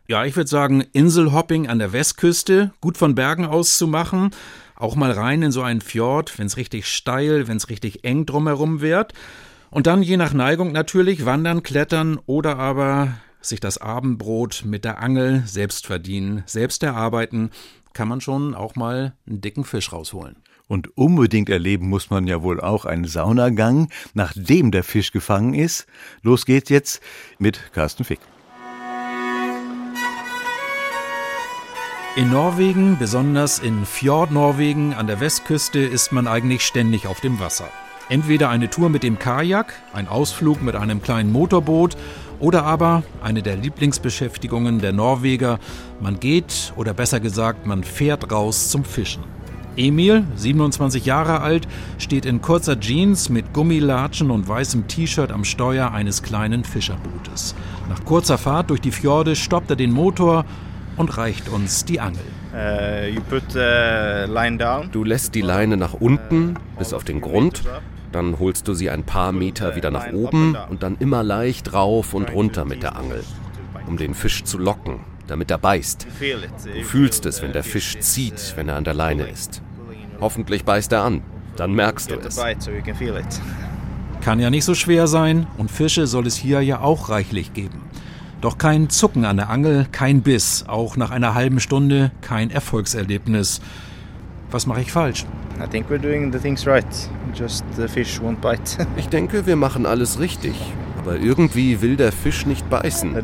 Ja, 0.08 0.26
ich 0.26 0.36
würde 0.36 0.50
sagen, 0.50 0.84
Inselhopping 0.94 1.68
an 1.68 1.80
der 1.80 1.94
Westküste, 1.94 2.72
gut 2.82 2.98
von 2.98 3.16
Bergen 3.16 3.46
aus 3.46 3.78
zu 3.78 3.88
machen, 3.88 4.32
auch 4.76 4.96
mal 4.96 5.12
rein 5.12 5.42
in 5.44 5.52
so 5.52 5.62
einen 5.62 5.82
Fjord, 5.82 6.38
wenn 6.38 6.48
es 6.48 6.58
richtig 6.58 6.88
steil, 6.88 7.48
wenn 7.48 7.58
es 7.58 7.70
richtig 7.70 8.04
eng 8.04 8.26
drumherum 8.26 8.82
wird. 8.82 9.14
Und 9.70 9.88
dann 9.88 10.04
je 10.04 10.18
nach 10.18 10.34
Neigung 10.34 10.72
natürlich 10.72 11.26
wandern, 11.26 11.64
klettern 11.64 12.20
oder 12.26 12.58
aber 12.58 13.14
sich 13.42 13.60
das 13.60 13.78
Abendbrot 13.78 14.64
mit 14.66 14.86
der 14.86 15.02
Angel 15.02 15.44
selbst 15.46 15.88
verdienen, 15.88 16.44
selbst 16.46 16.84
erarbeiten, 16.84 17.52
kann 17.94 18.08
man 18.08 18.22
schon 18.22 18.56
auch 18.56 18.76
mal 18.76 19.14
einen 19.28 19.42
dicken 19.42 19.64
Fisch 19.64 19.92
rausholen. 19.92 20.36
Und 20.68 20.98
unbedingt 20.98 21.50
erleben 21.50 21.90
muss 21.90 22.10
man 22.10 22.28
ja 22.28 22.42
wohl 22.42 22.62
auch 22.62 22.86
einen 22.86 23.06
Saunagang, 23.06 23.90
nachdem 24.14 24.72
der 24.72 24.84
Fisch 24.84 25.12
gefangen 25.12 25.54
ist. 25.54 25.86
Los 26.22 26.46
geht's 26.46 26.70
jetzt 26.70 27.02
mit 27.40 27.72
Carsten 27.74 28.04
Fick. 28.04 28.20
In 32.18 32.30
Norwegen, 32.30 32.98
besonders 32.98 33.60
in 33.60 33.86
Fjord-Norwegen 33.86 34.94
an 34.94 35.08
der 35.08 35.22
Westküste, 35.22 35.80
ist 35.80 36.12
man 36.12 36.28
eigentlich 36.28 36.64
ständig 36.64 37.08
auf 37.08 37.22
dem 37.22 37.40
Wasser. 37.40 37.70
Entweder 38.10 38.50
eine 38.50 38.70
Tour 38.70 38.90
mit 38.90 39.04
dem 39.04 39.18
Kajak, 39.18 39.82
ein 39.94 40.10
Ausflug 40.10 40.62
mit 40.62 40.76
einem 40.76 41.02
kleinen 41.02 41.32
Motorboot 41.32 41.96
oder 42.42 42.66
aber 42.66 43.04
eine 43.24 43.42
der 43.42 43.56
Lieblingsbeschäftigungen 43.56 44.80
der 44.80 44.92
Norweger, 44.92 45.58
man 46.02 46.20
geht 46.20 46.74
oder 46.76 46.94
besser 46.94 47.22
gesagt, 47.22 47.66
man 47.66 47.86
fährt 47.86 48.30
raus 48.30 48.70
zum 48.70 48.84
Fischen. 48.84 49.24
Emil, 49.78 50.26
27 50.36 51.06
Jahre 51.06 51.40
alt, 51.40 51.66
steht 51.98 52.26
in 52.26 52.42
kurzer 52.42 52.78
Jeans 52.78 53.30
mit 53.30 53.54
Gummilatschen 53.54 54.32
und 54.32 54.50
weißem 54.50 54.90
T-Shirt 54.90 55.32
am 55.32 55.46
Steuer 55.46 55.92
eines 55.92 56.24
kleinen 56.24 56.66
Fischerbootes. 56.66 57.56
Nach 57.88 58.04
kurzer 58.04 58.38
Fahrt 58.38 58.70
durch 58.70 58.82
die 58.82 58.92
Fjorde 58.92 59.38
stoppt 59.38 59.70
er 59.70 59.78
den 59.78 59.94
Motor 59.94 60.44
und 60.98 61.18
reicht 61.18 61.50
uns 61.50 61.86
die 61.86 62.00
Angel. 62.00 62.22
Uh, 62.54 63.18
uh, 63.58 64.84
du 64.92 65.04
lässt 65.04 65.36
die 65.36 65.42
Leine 65.42 65.78
nach 65.78 65.94
unten 65.94 66.56
bis 66.78 66.94
auf 66.94 67.04
den 67.04 67.22
Grund, 67.22 67.64
dann 68.12 68.40
holst 68.40 68.68
du 68.68 68.74
sie 68.74 68.90
ein 68.90 69.04
paar 69.04 69.32
Meter 69.32 69.76
wieder 69.76 69.90
nach 69.92 70.12
oben 70.12 70.58
und 70.70 70.84
dann 70.84 70.98
immer 71.00 71.24
leicht 71.24 71.74
rauf 71.74 72.14
und 72.14 72.34
runter 72.34 72.66
mit 72.66 72.84
der 72.84 72.98
Angel, 72.98 73.24
um 73.88 73.98
den 73.98 74.14
Fisch 74.14 74.44
zu 74.44 74.58
locken, 74.58 75.00
damit 75.28 75.50
er 75.50 75.58
beißt. 75.58 76.08
Du 76.20 76.84
fühlst 76.84 77.26
es, 77.26 77.42
wenn 77.42 77.54
der 77.54 77.64
Fisch 77.64 78.00
zieht, 78.00 78.54
wenn 78.58 78.68
er 78.68 78.76
an 78.76 78.84
der 78.84 78.94
Leine 78.94 79.28
ist. 79.30 79.62
Hoffentlich 80.20 80.66
beißt 80.66 80.92
er 80.92 81.04
an, 81.04 81.22
dann 81.56 81.74
merkst 81.74 82.12
du 82.12 82.16
es. 82.16 82.40
Kann 84.22 84.40
ja 84.40 84.50
nicht 84.50 84.66
so 84.66 84.76
schwer 84.76 85.08
sein 85.08 85.48
und 85.58 85.72
Fische 85.72 86.06
soll 86.06 86.28
es 86.28 86.36
hier 86.36 86.62
ja 86.62 86.82
auch 86.82 87.10
reichlich 87.10 87.54
geben. 87.54 87.82
Doch 88.42 88.58
kein 88.58 88.90
Zucken 88.90 89.24
an 89.26 89.38
der 89.38 89.52
Angel, 89.52 89.86
kein 89.92 90.24
Biss, 90.24 90.66
auch 90.68 90.98
nach 90.98 91.12
einer 91.12 91.36
halben 91.36 91.60
Stunde 91.60 92.10
kein 92.22 92.50
Erfolgserlebnis. 92.50 93.62
Was 94.50 94.66
mache 94.66 94.82
ich 94.82 94.92
falsch? 94.92 95.26
Ich 98.98 99.10
denke, 99.10 99.46
wir 99.46 99.56
machen 99.56 99.86
alles 99.86 100.20
richtig. 100.20 100.56
Aber 101.04 101.16
irgendwie 101.16 101.82
will 101.82 101.96
der 101.96 102.12
Fisch 102.12 102.46
nicht 102.46 102.70
beißen. 102.70 103.16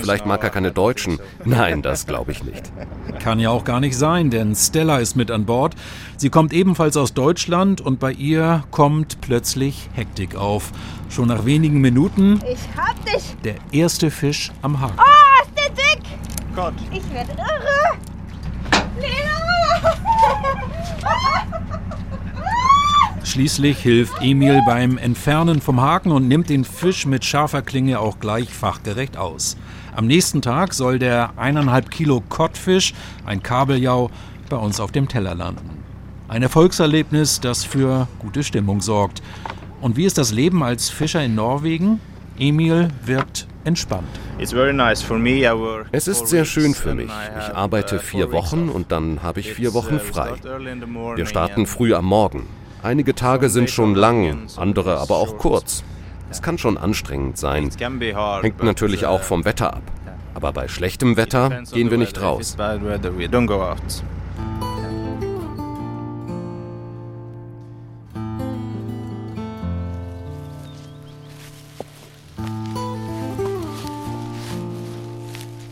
Vielleicht 0.00 0.26
mag 0.26 0.42
er 0.42 0.50
keine 0.50 0.72
Deutschen. 0.72 1.20
Nein, 1.44 1.80
das 1.80 2.04
glaube 2.04 2.32
ich 2.32 2.42
nicht. 2.42 2.72
Kann 3.20 3.38
ja 3.38 3.50
auch 3.50 3.62
gar 3.62 3.78
nicht 3.78 3.96
sein, 3.96 4.30
denn 4.30 4.56
Stella 4.56 4.98
ist 4.98 5.14
mit 5.14 5.30
an 5.30 5.46
Bord. 5.46 5.76
Sie 6.16 6.30
kommt 6.30 6.52
ebenfalls 6.52 6.96
aus 6.96 7.14
Deutschland 7.14 7.80
und 7.80 8.00
bei 8.00 8.10
ihr 8.10 8.64
kommt 8.72 9.20
plötzlich 9.20 9.88
Hektik 9.94 10.34
auf. 10.34 10.72
Schon 11.08 11.28
nach 11.28 11.44
wenigen 11.44 11.80
Minuten 11.80 12.40
ich 12.52 12.58
hab 12.76 12.96
dich. 13.04 13.36
der 13.44 13.54
erste 13.70 14.10
Fisch 14.10 14.50
am 14.62 14.80
Haken. 14.80 14.98
Oh, 14.98 15.42
ist 15.44 15.52
der 15.56 15.70
dick! 15.70 16.02
Gott. 16.56 16.74
Ich 16.90 17.08
werde 17.12 17.30
irre. 17.32 17.96
Lena! 18.98 19.36
Schließlich 23.26 23.78
hilft 23.78 24.22
Emil 24.22 24.62
beim 24.64 24.98
Entfernen 24.98 25.60
vom 25.60 25.80
Haken 25.80 26.12
und 26.12 26.28
nimmt 26.28 26.48
den 26.48 26.64
Fisch 26.64 27.06
mit 27.06 27.24
scharfer 27.24 27.60
Klinge 27.60 27.98
auch 27.98 28.20
gleich 28.20 28.48
fachgerecht 28.48 29.16
aus. 29.16 29.56
Am 29.96 30.06
nächsten 30.06 30.42
Tag 30.42 30.72
soll 30.72 31.00
der 31.00 31.32
eineinhalb 31.36 31.90
Kilo 31.90 32.22
Kottfisch, 32.28 32.94
ein 33.26 33.42
Kabeljau, 33.42 34.10
bei 34.48 34.56
uns 34.56 34.78
auf 34.78 34.92
dem 34.92 35.08
Teller 35.08 35.34
landen. 35.34 35.82
Ein 36.28 36.44
Erfolgserlebnis, 36.44 37.40
das 37.40 37.64
für 37.64 38.06
gute 38.20 38.44
Stimmung 38.44 38.80
sorgt. 38.80 39.22
Und 39.80 39.96
wie 39.96 40.04
ist 40.04 40.18
das 40.18 40.30
Leben 40.30 40.62
als 40.62 40.88
Fischer 40.88 41.22
in 41.22 41.34
Norwegen? 41.34 42.00
Emil 42.38 42.90
wirkt 43.04 43.48
entspannt. 43.64 44.06
Es 44.38 46.08
ist 46.08 46.28
sehr 46.28 46.44
schön 46.44 46.74
für 46.74 46.94
mich. 46.94 47.10
Ich 47.38 47.54
arbeite 47.54 47.98
vier 47.98 48.30
Wochen 48.30 48.68
und 48.68 48.92
dann 48.92 49.24
habe 49.24 49.40
ich 49.40 49.52
vier 49.52 49.74
Wochen 49.74 49.98
frei. 49.98 50.34
Wir 51.16 51.26
starten 51.26 51.66
früh 51.66 51.92
am 51.92 52.04
Morgen. 52.04 52.46
Einige 52.82 53.14
Tage 53.14 53.48
sind 53.48 53.70
schon 53.70 53.94
lang, 53.94 54.46
andere 54.56 54.98
aber 54.98 55.16
auch 55.16 55.38
kurz. 55.38 55.82
Es 56.30 56.42
kann 56.42 56.58
schon 56.58 56.76
anstrengend 56.76 57.38
sein. 57.38 57.70
Hängt 57.78 58.62
natürlich 58.62 59.06
auch 59.06 59.22
vom 59.22 59.44
Wetter 59.44 59.74
ab. 59.74 59.82
Aber 60.34 60.52
bei 60.52 60.68
schlechtem 60.68 61.16
Wetter 61.16 61.62
gehen 61.72 61.90
wir 61.90 61.98
nicht 61.98 62.20
raus. 62.20 62.56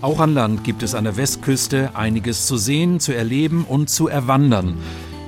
Auch 0.00 0.20
an 0.20 0.34
Land 0.34 0.64
gibt 0.64 0.82
es 0.82 0.94
an 0.94 1.04
der 1.04 1.16
Westküste 1.16 1.90
einiges 1.94 2.46
zu 2.46 2.58
sehen, 2.58 3.00
zu 3.00 3.14
erleben 3.14 3.64
und 3.64 3.88
zu 3.88 4.06
erwandern. 4.06 4.78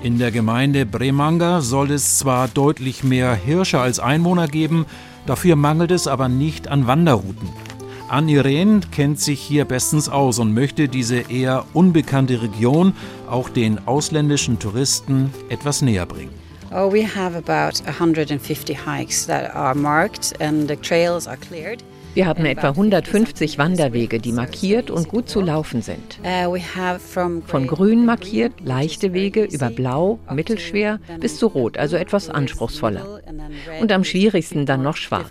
In 0.07 0.21
der 0.21 0.31
Gemeinde 0.31 0.87
Bremanger 0.87 1.63
soll 1.63 1.91
es 1.91 2.21
zwar 2.21 2.47
deutlich 2.47 3.03
mehr 3.03 3.35
Hirsche 3.35 3.81
als 3.81 3.99
Einwohner 3.99 4.47
geben, 4.47 4.87
dafür 5.27 5.57
mangelt 5.57 5.91
es 5.91 6.07
aber 6.07 6.29
nicht 6.29 6.69
an 6.69 6.87
Wanderrouten. 6.87 7.49
Anne 8.09 8.31
Irene 8.31 8.83
kennt 8.93 9.19
sich 9.19 9.41
hier 9.41 9.65
bestens 9.65 10.09
aus 10.09 10.39
und 10.39 10.55
möchte 10.55 10.87
diese 10.89 11.29
eher 11.29 11.65
unbekannte 11.73 12.41
Region 12.41 12.93
auch 13.29 13.49
den 13.49 13.85
ausländischen 13.89 14.61
Touristen 14.61 15.35
etwas 15.49 15.83
näher 15.83 16.07
bringen. 16.07 16.31
Oh, 16.71 16.93
we 16.93 17.05
have 17.05 17.37
about 17.37 17.83
150 17.85 18.77
hikes 18.87 19.27
that 19.27 19.57
are 19.57 19.75
marked 19.75 20.41
and 20.41 20.69
the 20.69 20.77
trails 20.77 21.27
are 21.27 21.37
cleared. 21.37 21.83
Wir 22.17 22.27
haben 22.27 22.47
etwa 22.47 22.69
150 22.69 23.59
Wanderwege, 23.59 24.19
die 24.19 24.33
markiert 24.33 24.91
und 24.91 25.07
gut 25.07 25.29
zu 25.29 25.43
laufen 25.43 25.83
sind. 25.83 26.19
Uh, 26.25 26.57
Von 26.99 27.67
grün 27.67 28.07
markiert, 28.07 28.55
leichte 28.65 29.13
Wege 29.13 29.45
über 29.45 29.69
blau, 29.69 30.19
mittelschwer 30.33 30.99
bis 31.21 31.37
zu 31.37 31.47
rot, 31.49 31.77
also 31.77 31.99
etwas 31.99 32.31
anspruchsvoller. 32.31 33.21
Und 33.83 33.93
am 33.93 34.03
schwierigsten 34.03 34.65
dann 34.65 34.83
noch 34.83 34.97
schwarz. 34.97 35.29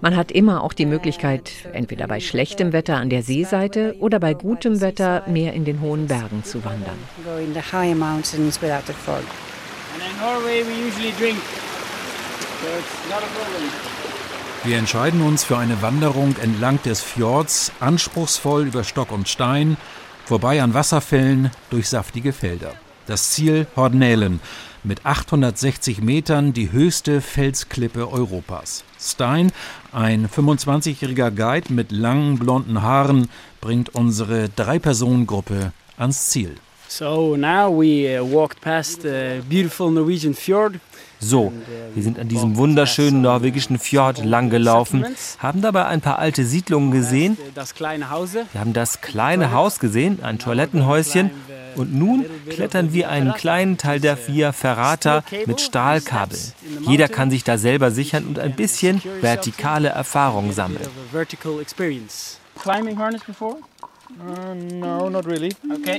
Man 0.00 0.16
hat 0.16 0.30
immer 0.30 0.62
auch 0.62 0.74
die 0.74 0.86
Möglichkeit, 0.86 1.50
entweder 1.72 2.06
bei 2.06 2.20
schlechtem 2.20 2.72
Wetter 2.72 2.98
an 2.98 3.10
der 3.10 3.24
Seeseite 3.24 3.96
oder 3.98 4.20
bei 4.20 4.34
gutem 4.34 4.80
Wetter 4.80 5.24
mehr 5.26 5.54
in 5.54 5.64
den 5.64 5.80
hohen 5.80 6.06
Bergen 6.06 6.44
zu 6.44 6.64
wandern. 6.64 6.98
And 9.94 10.00
in 10.00 10.16
Norway 10.20 10.62
we 10.62 10.72
usually 10.86 11.12
drink 11.18 11.36
wir 14.64 14.78
entscheiden 14.78 15.22
uns 15.22 15.44
für 15.44 15.58
eine 15.58 15.82
Wanderung 15.82 16.36
entlang 16.40 16.80
des 16.82 17.00
Fjords, 17.00 17.72
anspruchsvoll 17.80 18.66
über 18.66 18.84
Stock 18.84 19.10
und 19.10 19.28
Stein, 19.28 19.76
vorbei 20.24 20.62
an 20.62 20.72
Wasserfällen, 20.74 21.50
durch 21.70 21.88
saftige 21.88 22.32
Felder. 22.32 22.72
Das 23.06 23.30
Ziel 23.30 23.66
Hornelen. 23.76 24.40
mit 24.84 25.06
860 25.06 26.02
Metern 26.02 26.52
die 26.52 26.72
höchste 26.72 27.20
Felsklippe 27.20 28.10
Europas. 28.10 28.84
Stein, 29.00 29.52
ein 29.92 30.28
25-jähriger 30.28 31.30
Guide 31.30 31.72
mit 31.72 31.92
langen 31.92 32.38
blonden 32.38 32.82
Haaren, 32.82 33.28
bringt 33.60 33.90
unsere 33.94 34.48
Drei-Personen-Gruppe 34.48 35.72
ans 35.96 36.30
Ziel. 36.30 36.56
So 36.88 37.36
now 37.36 37.70
we 37.70 38.20
uh, 38.20 38.22
walked 38.22 38.60
past 38.60 39.06
a 39.06 39.40
beautiful 39.48 39.90
Norwegian 39.90 40.34
fjord. 40.34 40.78
So, 41.22 41.52
wir 41.94 42.02
sind 42.02 42.18
an 42.18 42.26
diesem 42.26 42.56
wunderschönen 42.56 43.22
norwegischen 43.22 43.78
Fjord 43.78 44.24
langgelaufen, 44.24 45.06
haben 45.38 45.62
dabei 45.62 45.86
ein 45.86 46.00
paar 46.00 46.18
alte 46.18 46.44
Siedlungen 46.44 46.90
gesehen. 46.90 47.38
Wir 47.38 48.60
haben 48.60 48.72
das 48.72 49.00
kleine 49.00 49.52
Haus 49.52 49.78
gesehen, 49.78 50.18
ein 50.22 50.38
Toilettenhäuschen. 50.38 51.30
Und 51.74 51.94
nun 51.94 52.26
klettern 52.50 52.92
wir 52.92 53.08
einen 53.08 53.32
kleinen 53.32 53.78
Teil 53.78 53.98
der 53.98 54.18
Via 54.26 54.52
Ferrata 54.52 55.24
mit 55.46 55.60
Stahlkabel. 55.60 56.36
Jeder 56.80 57.08
kann 57.08 57.30
sich 57.30 57.44
da 57.44 57.56
selber 57.56 57.90
sichern 57.90 58.26
und 58.26 58.38
ein 58.38 58.54
bisschen 58.54 59.00
vertikale 59.22 59.88
Erfahrung 59.88 60.52
sammeln. 60.52 60.86
Climbing 62.62 62.98
harness 62.98 63.24
before? 63.24 63.56
Uh, 64.20 64.54
no, 64.54 65.08
not 65.08 65.26
really. 65.26 65.54
Okay. 65.72 65.98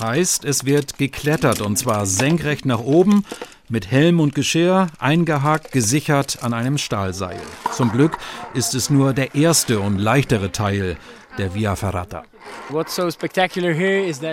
Heißt, 0.00 0.44
es 0.44 0.64
wird 0.64 0.98
geklettert 0.98 1.60
und 1.60 1.76
zwar 1.76 2.04
senkrecht 2.06 2.66
nach 2.66 2.80
oben, 2.80 3.24
mit 3.70 3.90
Helm 3.90 4.20
und 4.20 4.34
Geschirr, 4.34 4.88
eingehakt, 4.98 5.72
gesichert 5.72 6.38
an 6.42 6.54
einem 6.54 6.78
Stahlseil. 6.78 7.40
Zum 7.72 7.92
Glück 7.92 8.16
ist 8.54 8.74
es 8.74 8.90
nur 8.90 9.12
der 9.12 9.34
erste 9.34 9.80
und 9.80 9.98
leichtere 9.98 10.52
Teil 10.52 10.96
der 11.38 11.54
Via 11.54 11.76
Ferrata. 11.76 12.24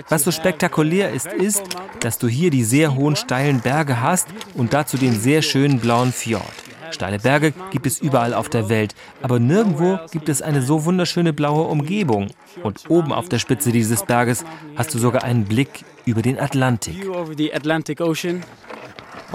Was 0.09 0.23
so 0.23 0.31
spektakulär 0.31 1.11
ist, 1.11 1.27
ist, 1.27 1.63
dass 1.99 2.17
du 2.17 2.27
hier 2.27 2.49
die 2.49 2.63
sehr 2.63 2.95
hohen 2.95 3.15
steilen 3.15 3.61
Berge 3.61 4.01
hast 4.01 4.27
und 4.55 4.73
dazu 4.73 4.97
den 4.97 5.19
sehr 5.19 5.41
schönen 5.41 5.79
blauen 5.79 6.11
Fjord. 6.11 6.43
Steile 6.91 7.19
Berge 7.19 7.53
gibt 7.71 7.87
es 7.87 7.99
überall 7.99 8.33
auf 8.33 8.49
der 8.49 8.69
Welt, 8.69 8.95
aber 9.21 9.39
nirgendwo 9.39 9.99
gibt 10.11 10.29
es 10.29 10.41
eine 10.41 10.61
so 10.61 10.85
wunderschöne 10.85 11.33
blaue 11.33 11.67
Umgebung. 11.67 12.27
Und 12.63 12.89
oben 12.89 13.11
auf 13.11 13.27
der 13.27 13.39
Spitze 13.39 13.71
dieses 13.71 14.03
Berges 14.05 14.45
hast 14.75 14.93
du 14.93 14.99
sogar 14.99 15.23
einen 15.23 15.45
Blick 15.45 15.83
über 16.05 16.21
den 16.21 16.39
Atlantik. 16.39 17.05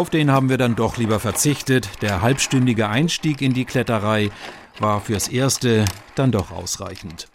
Auf 0.01 0.09
den 0.09 0.31
haben 0.31 0.49
wir 0.49 0.57
dann 0.57 0.77
doch 0.77 0.97
lieber 0.97 1.21
verzichtet. 1.21 2.01
Der 2.01 2.23
halbstündige 2.23 2.89
Einstieg 2.89 3.43
in 3.43 3.53
die 3.53 3.67
Kletterei 3.67 4.31
war 4.79 5.03
fürs 5.03 5.29
Erste 5.29 5.85
dann 6.15 6.33
doch 6.33 6.53
ausreichend. 6.53 7.29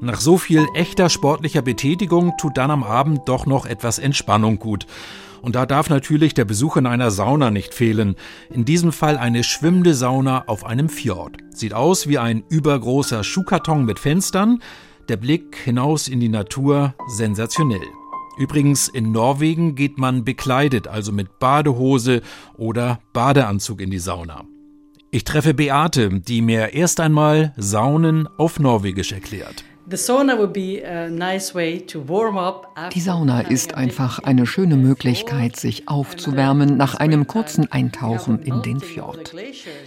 Nach 0.00 0.18
so 0.18 0.36
viel 0.36 0.66
echter 0.74 1.08
sportlicher 1.08 1.62
Betätigung 1.62 2.32
tut 2.38 2.56
dann 2.58 2.72
am 2.72 2.82
Abend 2.82 3.28
doch 3.28 3.46
noch 3.46 3.66
etwas 3.66 4.00
Entspannung 4.00 4.58
gut. 4.58 4.88
Und 5.46 5.54
da 5.54 5.64
darf 5.64 5.88
natürlich 5.88 6.34
der 6.34 6.44
Besuch 6.44 6.76
in 6.76 6.86
einer 6.86 7.12
Sauna 7.12 7.52
nicht 7.52 7.72
fehlen. 7.72 8.16
In 8.50 8.64
diesem 8.64 8.90
Fall 8.90 9.16
eine 9.16 9.44
schwimmende 9.44 9.94
Sauna 9.94 10.48
auf 10.48 10.66
einem 10.66 10.88
Fjord. 10.88 11.36
Sieht 11.50 11.72
aus 11.72 12.08
wie 12.08 12.18
ein 12.18 12.42
übergroßer 12.48 13.22
Schuhkarton 13.22 13.84
mit 13.84 14.00
Fenstern. 14.00 14.60
Der 15.08 15.16
Blick 15.16 15.54
hinaus 15.54 16.08
in 16.08 16.18
die 16.18 16.28
Natur 16.28 16.96
sensationell. 17.06 17.86
Übrigens, 18.36 18.88
in 18.88 19.12
Norwegen 19.12 19.76
geht 19.76 19.98
man 19.98 20.24
bekleidet, 20.24 20.88
also 20.88 21.12
mit 21.12 21.38
Badehose 21.38 22.22
oder 22.56 22.98
Badeanzug 23.12 23.80
in 23.80 23.92
die 23.92 24.00
Sauna. 24.00 24.46
Ich 25.12 25.22
treffe 25.22 25.54
Beate, 25.54 26.08
die 26.18 26.42
mir 26.42 26.74
erst 26.74 26.98
einmal 26.98 27.54
Saunen 27.56 28.28
auf 28.36 28.58
Norwegisch 28.58 29.12
erklärt. 29.12 29.62
Die 29.88 29.96
Sauna 33.00 33.40
ist 33.42 33.74
einfach 33.74 34.18
eine 34.18 34.46
schöne 34.46 34.76
Möglichkeit, 34.76 35.54
sich 35.54 35.86
aufzuwärmen 35.86 36.76
nach 36.76 36.96
einem 36.96 37.28
kurzen 37.28 37.70
Eintauchen 37.70 38.42
in 38.42 38.62
den 38.62 38.80
Fjord. 38.80 39.32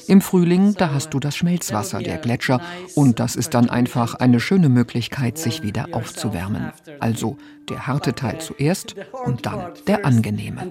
Im 0.07 0.21
Frühling, 0.21 0.73
da 0.75 0.93
hast 0.93 1.13
du 1.13 1.19
das 1.19 1.35
Schmelzwasser 1.35 1.99
der 1.99 2.17
Gletscher 2.17 2.61
und 2.95 3.19
das 3.19 3.35
ist 3.35 3.53
dann 3.53 3.69
einfach 3.69 4.15
eine 4.15 4.39
schöne 4.39 4.69
Möglichkeit, 4.69 5.37
sich 5.37 5.63
wieder 5.63 5.87
aufzuwärmen. 5.91 6.71
Also 7.01 7.35
der 7.67 7.85
harte 7.85 8.13
Teil 8.13 8.39
zuerst 8.39 8.95
und 9.25 9.45
dann 9.45 9.73
der 9.85 10.05
angenehme. 10.05 10.65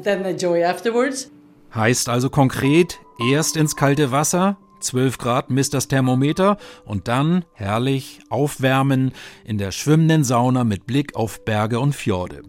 Heißt 1.74 2.08
also 2.08 2.30
konkret, 2.30 2.98
erst 3.30 3.58
ins 3.58 3.76
kalte 3.76 4.10
Wasser, 4.10 4.56
12 4.80 5.18
Grad 5.18 5.50
misst 5.50 5.74
das 5.74 5.88
Thermometer 5.88 6.56
und 6.84 7.08
dann 7.08 7.44
herrlich 7.52 8.20
aufwärmen 8.28 9.12
in 9.44 9.58
der 9.58 9.72
schwimmenden 9.72 10.24
Sauna 10.24 10.64
mit 10.64 10.86
Blick 10.86 11.14
auf 11.14 11.44
Berge 11.44 11.80
und 11.80 11.94
Fjorde. 11.94 12.42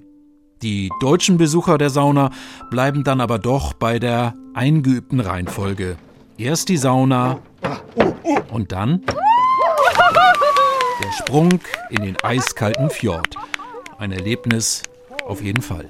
Die 0.61 0.89
deutschen 0.99 1.37
Besucher 1.37 1.77
der 1.77 1.89
Sauna 1.89 2.31
bleiben 2.69 3.03
dann 3.03 3.21
aber 3.21 3.39
doch 3.39 3.73
bei 3.73 3.97
der 3.97 4.33
eingeübten 4.53 5.21
Reihenfolge. 5.21 5.97
Erst 6.37 6.69
die 6.69 6.77
Sauna 6.77 7.39
und 8.51 8.71
dann 8.71 9.01
der 11.03 11.11
Sprung 11.17 11.59
in 11.89 12.03
den 12.03 12.17
eiskalten 12.23 12.89
Fjord. 12.89 13.35
Ein 13.97 14.11
Erlebnis 14.11 14.83
auf 15.25 15.41
jeden 15.41 15.61
Fall. 15.61 15.89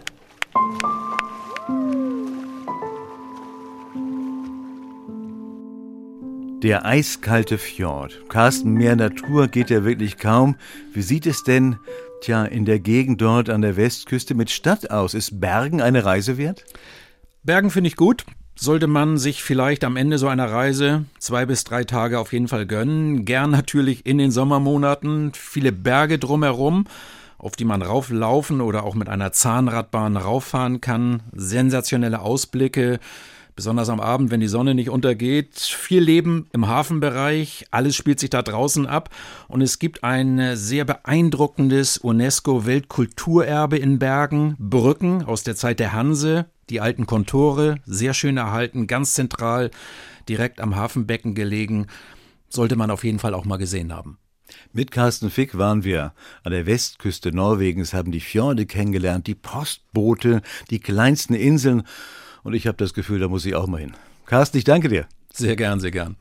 Der 6.62 6.86
eiskalte 6.86 7.58
Fjord. 7.58 8.28
Carsten, 8.28 8.74
mehr 8.74 8.98
Natur 8.98 9.48
geht 9.48 9.69
ja 9.69 9.86
wirklich 9.86 10.17
kaum. 10.17 10.58
Wie 10.91 11.02
sieht 11.02 11.26
es 11.26 11.45
denn, 11.45 11.78
tja, 12.19 12.43
in 12.43 12.65
der 12.65 12.80
Gegend 12.80 13.22
dort 13.22 13.50
an 13.50 13.62
der 13.62 13.78
Westküste 13.78 14.36
mit 14.36 14.52
Stadt 14.52 14.91
aus? 14.91 15.13
Ist 15.13 15.39
Bergen 15.39 15.82
eine 15.82 16.04
Reise 16.04 16.38
wert? 16.38 16.65
Bergen 17.43 17.69
finde 17.72 17.88
ich 17.88 17.95
gut. 17.95 18.26
Sollte 18.58 18.88
man 18.88 19.17
sich 19.17 19.41
vielleicht 19.41 19.86
am 19.86 19.95
Ende 19.95 20.17
so 20.17 20.28
einer 20.28 20.52
Reise 20.52 21.06
zwei 21.17 21.45
bis 21.45 21.63
drei 21.63 21.86
Tage 21.86 22.19
auf 22.19 22.34
jeden 22.34 22.50
Fall 22.50 22.65
gönnen. 22.65 23.24
Gern 23.24 23.52
natürlich 23.52 24.06
in 24.06 24.17
den 24.17 24.32
Sommermonaten. 24.32 25.32
Viele 25.34 25.72
Berge 25.72 26.19
drumherum, 26.19 26.88
auf 27.38 27.56
die 27.56 27.63
man 27.63 27.82
rauflaufen 27.82 28.60
oder 28.60 28.84
auch 28.84 28.95
mit 28.95 29.08
einer 29.08 29.32
Zahnradbahn 29.32 30.17
rauffahren 30.17 30.82
kann. 30.82 31.24
Sensationelle 31.32 32.19
Ausblicke 32.19 33.00
besonders 33.60 33.89
am 33.89 34.00
Abend, 34.00 34.32
wenn 34.32 34.39
die 34.39 34.48
Sonne 34.48 34.74
nicht 34.74 34.89
untergeht. 34.89 35.60
Viel 35.60 36.02
Leben 36.02 36.48
im 36.54 36.69
Hafenbereich, 36.69 37.65
alles 37.72 37.93
spielt 37.93 38.17
sich 38.17 38.30
da 38.30 38.41
draußen 38.41 38.88
ab. 38.88 39.10
Und 39.50 39.60
es 39.60 39.80
gibt 39.80 40.02
ein 40.02 40.56
sehr 40.56 40.86
beeindruckendes 40.86 41.98
UNESCO-Weltkulturerbe 41.98 43.76
in 43.78 44.00
Bergen, 44.00 44.56
Brücken 44.60 45.26
aus 45.26 45.43
der 45.43 45.58
Zeit 45.58 45.82
der 45.82 45.91
Hanse, 45.91 46.45
die 46.69 46.80
alten 46.80 47.06
Kontore, 47.06 47.76
sehr 47.86 48.13
schön 48.13 48.38
erhalten, 48.38 48.88
ganz 48.88 49.13
zentral, 49.13 49.72
direkt 50.30 50.62
am 50.62 50.78
Hafenbecken 50.78 51.36
gelegen, 51.36 51.88
sollte 52.48 52.78
man 52.78 52.91
auf 52.91 53.04
jeden 53.04 53.19
Fall 53.19 53.34
auch 53.34 53.43
mal 53.43 53.58
gesehen 53.58 53.93
haben. 53.93 54.19
Mit 54.72 54.91
Carsten 54.91 55.30
Fick 55.30 55.58
waren 55.58 55.84
wir. 55.84 56.13
An 56.43 56.54
der 56.54 56.65
Westküste 56.65 57.34
Norwegens, 57.34 57.93
haben 57.93 58.13
die 58.13 58.22
Fjorde 58.22 58.65
kennengelernt, 58.65 59.28
die 59.28 59.36
Postboote, 59.36 60.43
die 60.69 60.80
kleinsten 60.80 61.34
Inseln 61.34 61.84
und 62.43 62.54
ich 62.54 62.67
habe 62.67 62.78
das 62.78 62.93
Gefühl, 62.93 63.19
da 63.19 63.28
muss 63.28 63.45
ich 63.45 63.56
auch 63.56 63.67
mal 63.67 63.80
hin. 63.80 63.93
Carsten, 64.25 64.58
ich 64.58 64.63
danke 64.63 64.89
dir. 64.89 65.08
Sehr 65.34 65.56
gern, 65.56 65.80
sehr 65.80 65.91
gern. 65.91 66.17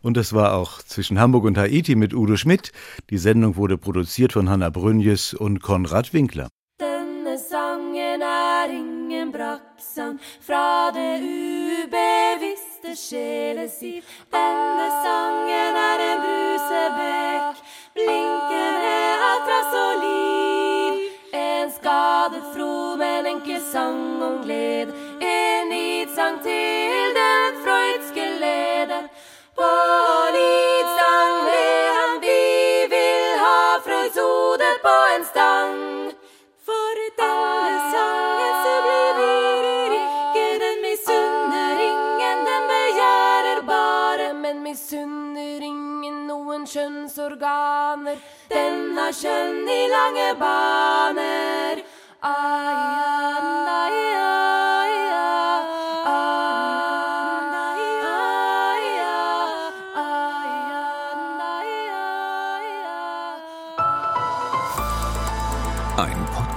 Und 0.00 0.16
das 0.16 0.32
war 0.32 0.54
auch 0.54 0.82
zwischen 0.82 1.18
Hamburg 1.18 1.44
und 1.44 1.58
Haiti 1.58 1.96
mit 1.96 2.14
Udo 2.14 2.36
Schmidt. 2.36 2.72
Die 3.10 3.18
Sendung 3.18 3.56
wurde 3.56 3.78
produziert 3.78 4.32
von 4.32 4.48
Hanna 4.48 4.70
Brünjes 4.70 5.34
und 5.34 5.60
Konrad 5.60 6.12
Winkler. 6.12 6.48
Denne 6.80 7.36
sangen 7.38 8.20
er 8.20 8.70
ingen 8.70 9.32
brakksang 9.32 10.18
fra 10.40 10.90
det 10.92 11.20
ubevisste 11.20 12.94
sjelesiv. 12.94 14.04
Denne 14.30 14.88
sangen 15.04 15.74
er 15.90 16.00
en 16.10 16.20
brusebekk, 16.24 17.56
blinkende 17.94 18.96
av 19.30 19.38
trass 19.48 19.74
og 19.82 19.94
liv. 20.04 21.02
En 21.34 21.70
skadet 21.74 22.46
fro, 22.54 22.96
men 22.96 23.26
enkel 23.34 23.60
sang 23.72 24.22
om 24.22 24.42
glede. 24.44 24.94
Sang 26.18 26.42
til 26.42 27.14
den 27.14 27.58
freudske 27.64 28.24
leder. 28.42 29.04
På 29.58 29.70
lidstang 30.34 31.34
ble 31.46 31.66
han, 31.96 32.16
vi 32.24 32.40
vil 32.92 33.26
ha 33.42 33.58
Freuds 33.84 34.18
hode 34.18 34.70
på 34.86 34.94
en 35.14 35.26
stang. 35.28 35.76
For 36.66 37.02
denne 37.20 37.76
sangen 37.92 38.56
så 38.64 38.74
blir 38.86 39.12
vi 39.20 39.36
rike, 39.94 40.46
den 40.64 40.82
misunner 40.86 41.84
ingen, 41.86 42.42
den 42.50 42.66
begjærer 42.72 43.62
bare, 43.70 44.32
men 44.42 44.62
misunner 44.66 45.68
ingen 45.70 46.24
noen 46.26 46.66
kjønnsorganer. 46.66 48.18
Den 48.50 48.98
har 48.98 49.14
kjønn 49.22 49.70
i 49.70 49.82
lange 49.94 50.32
baner. 50.42 51.84
Ai, 52.18 52.74
ai, 53.78 54.02
ai, 54.18 54.27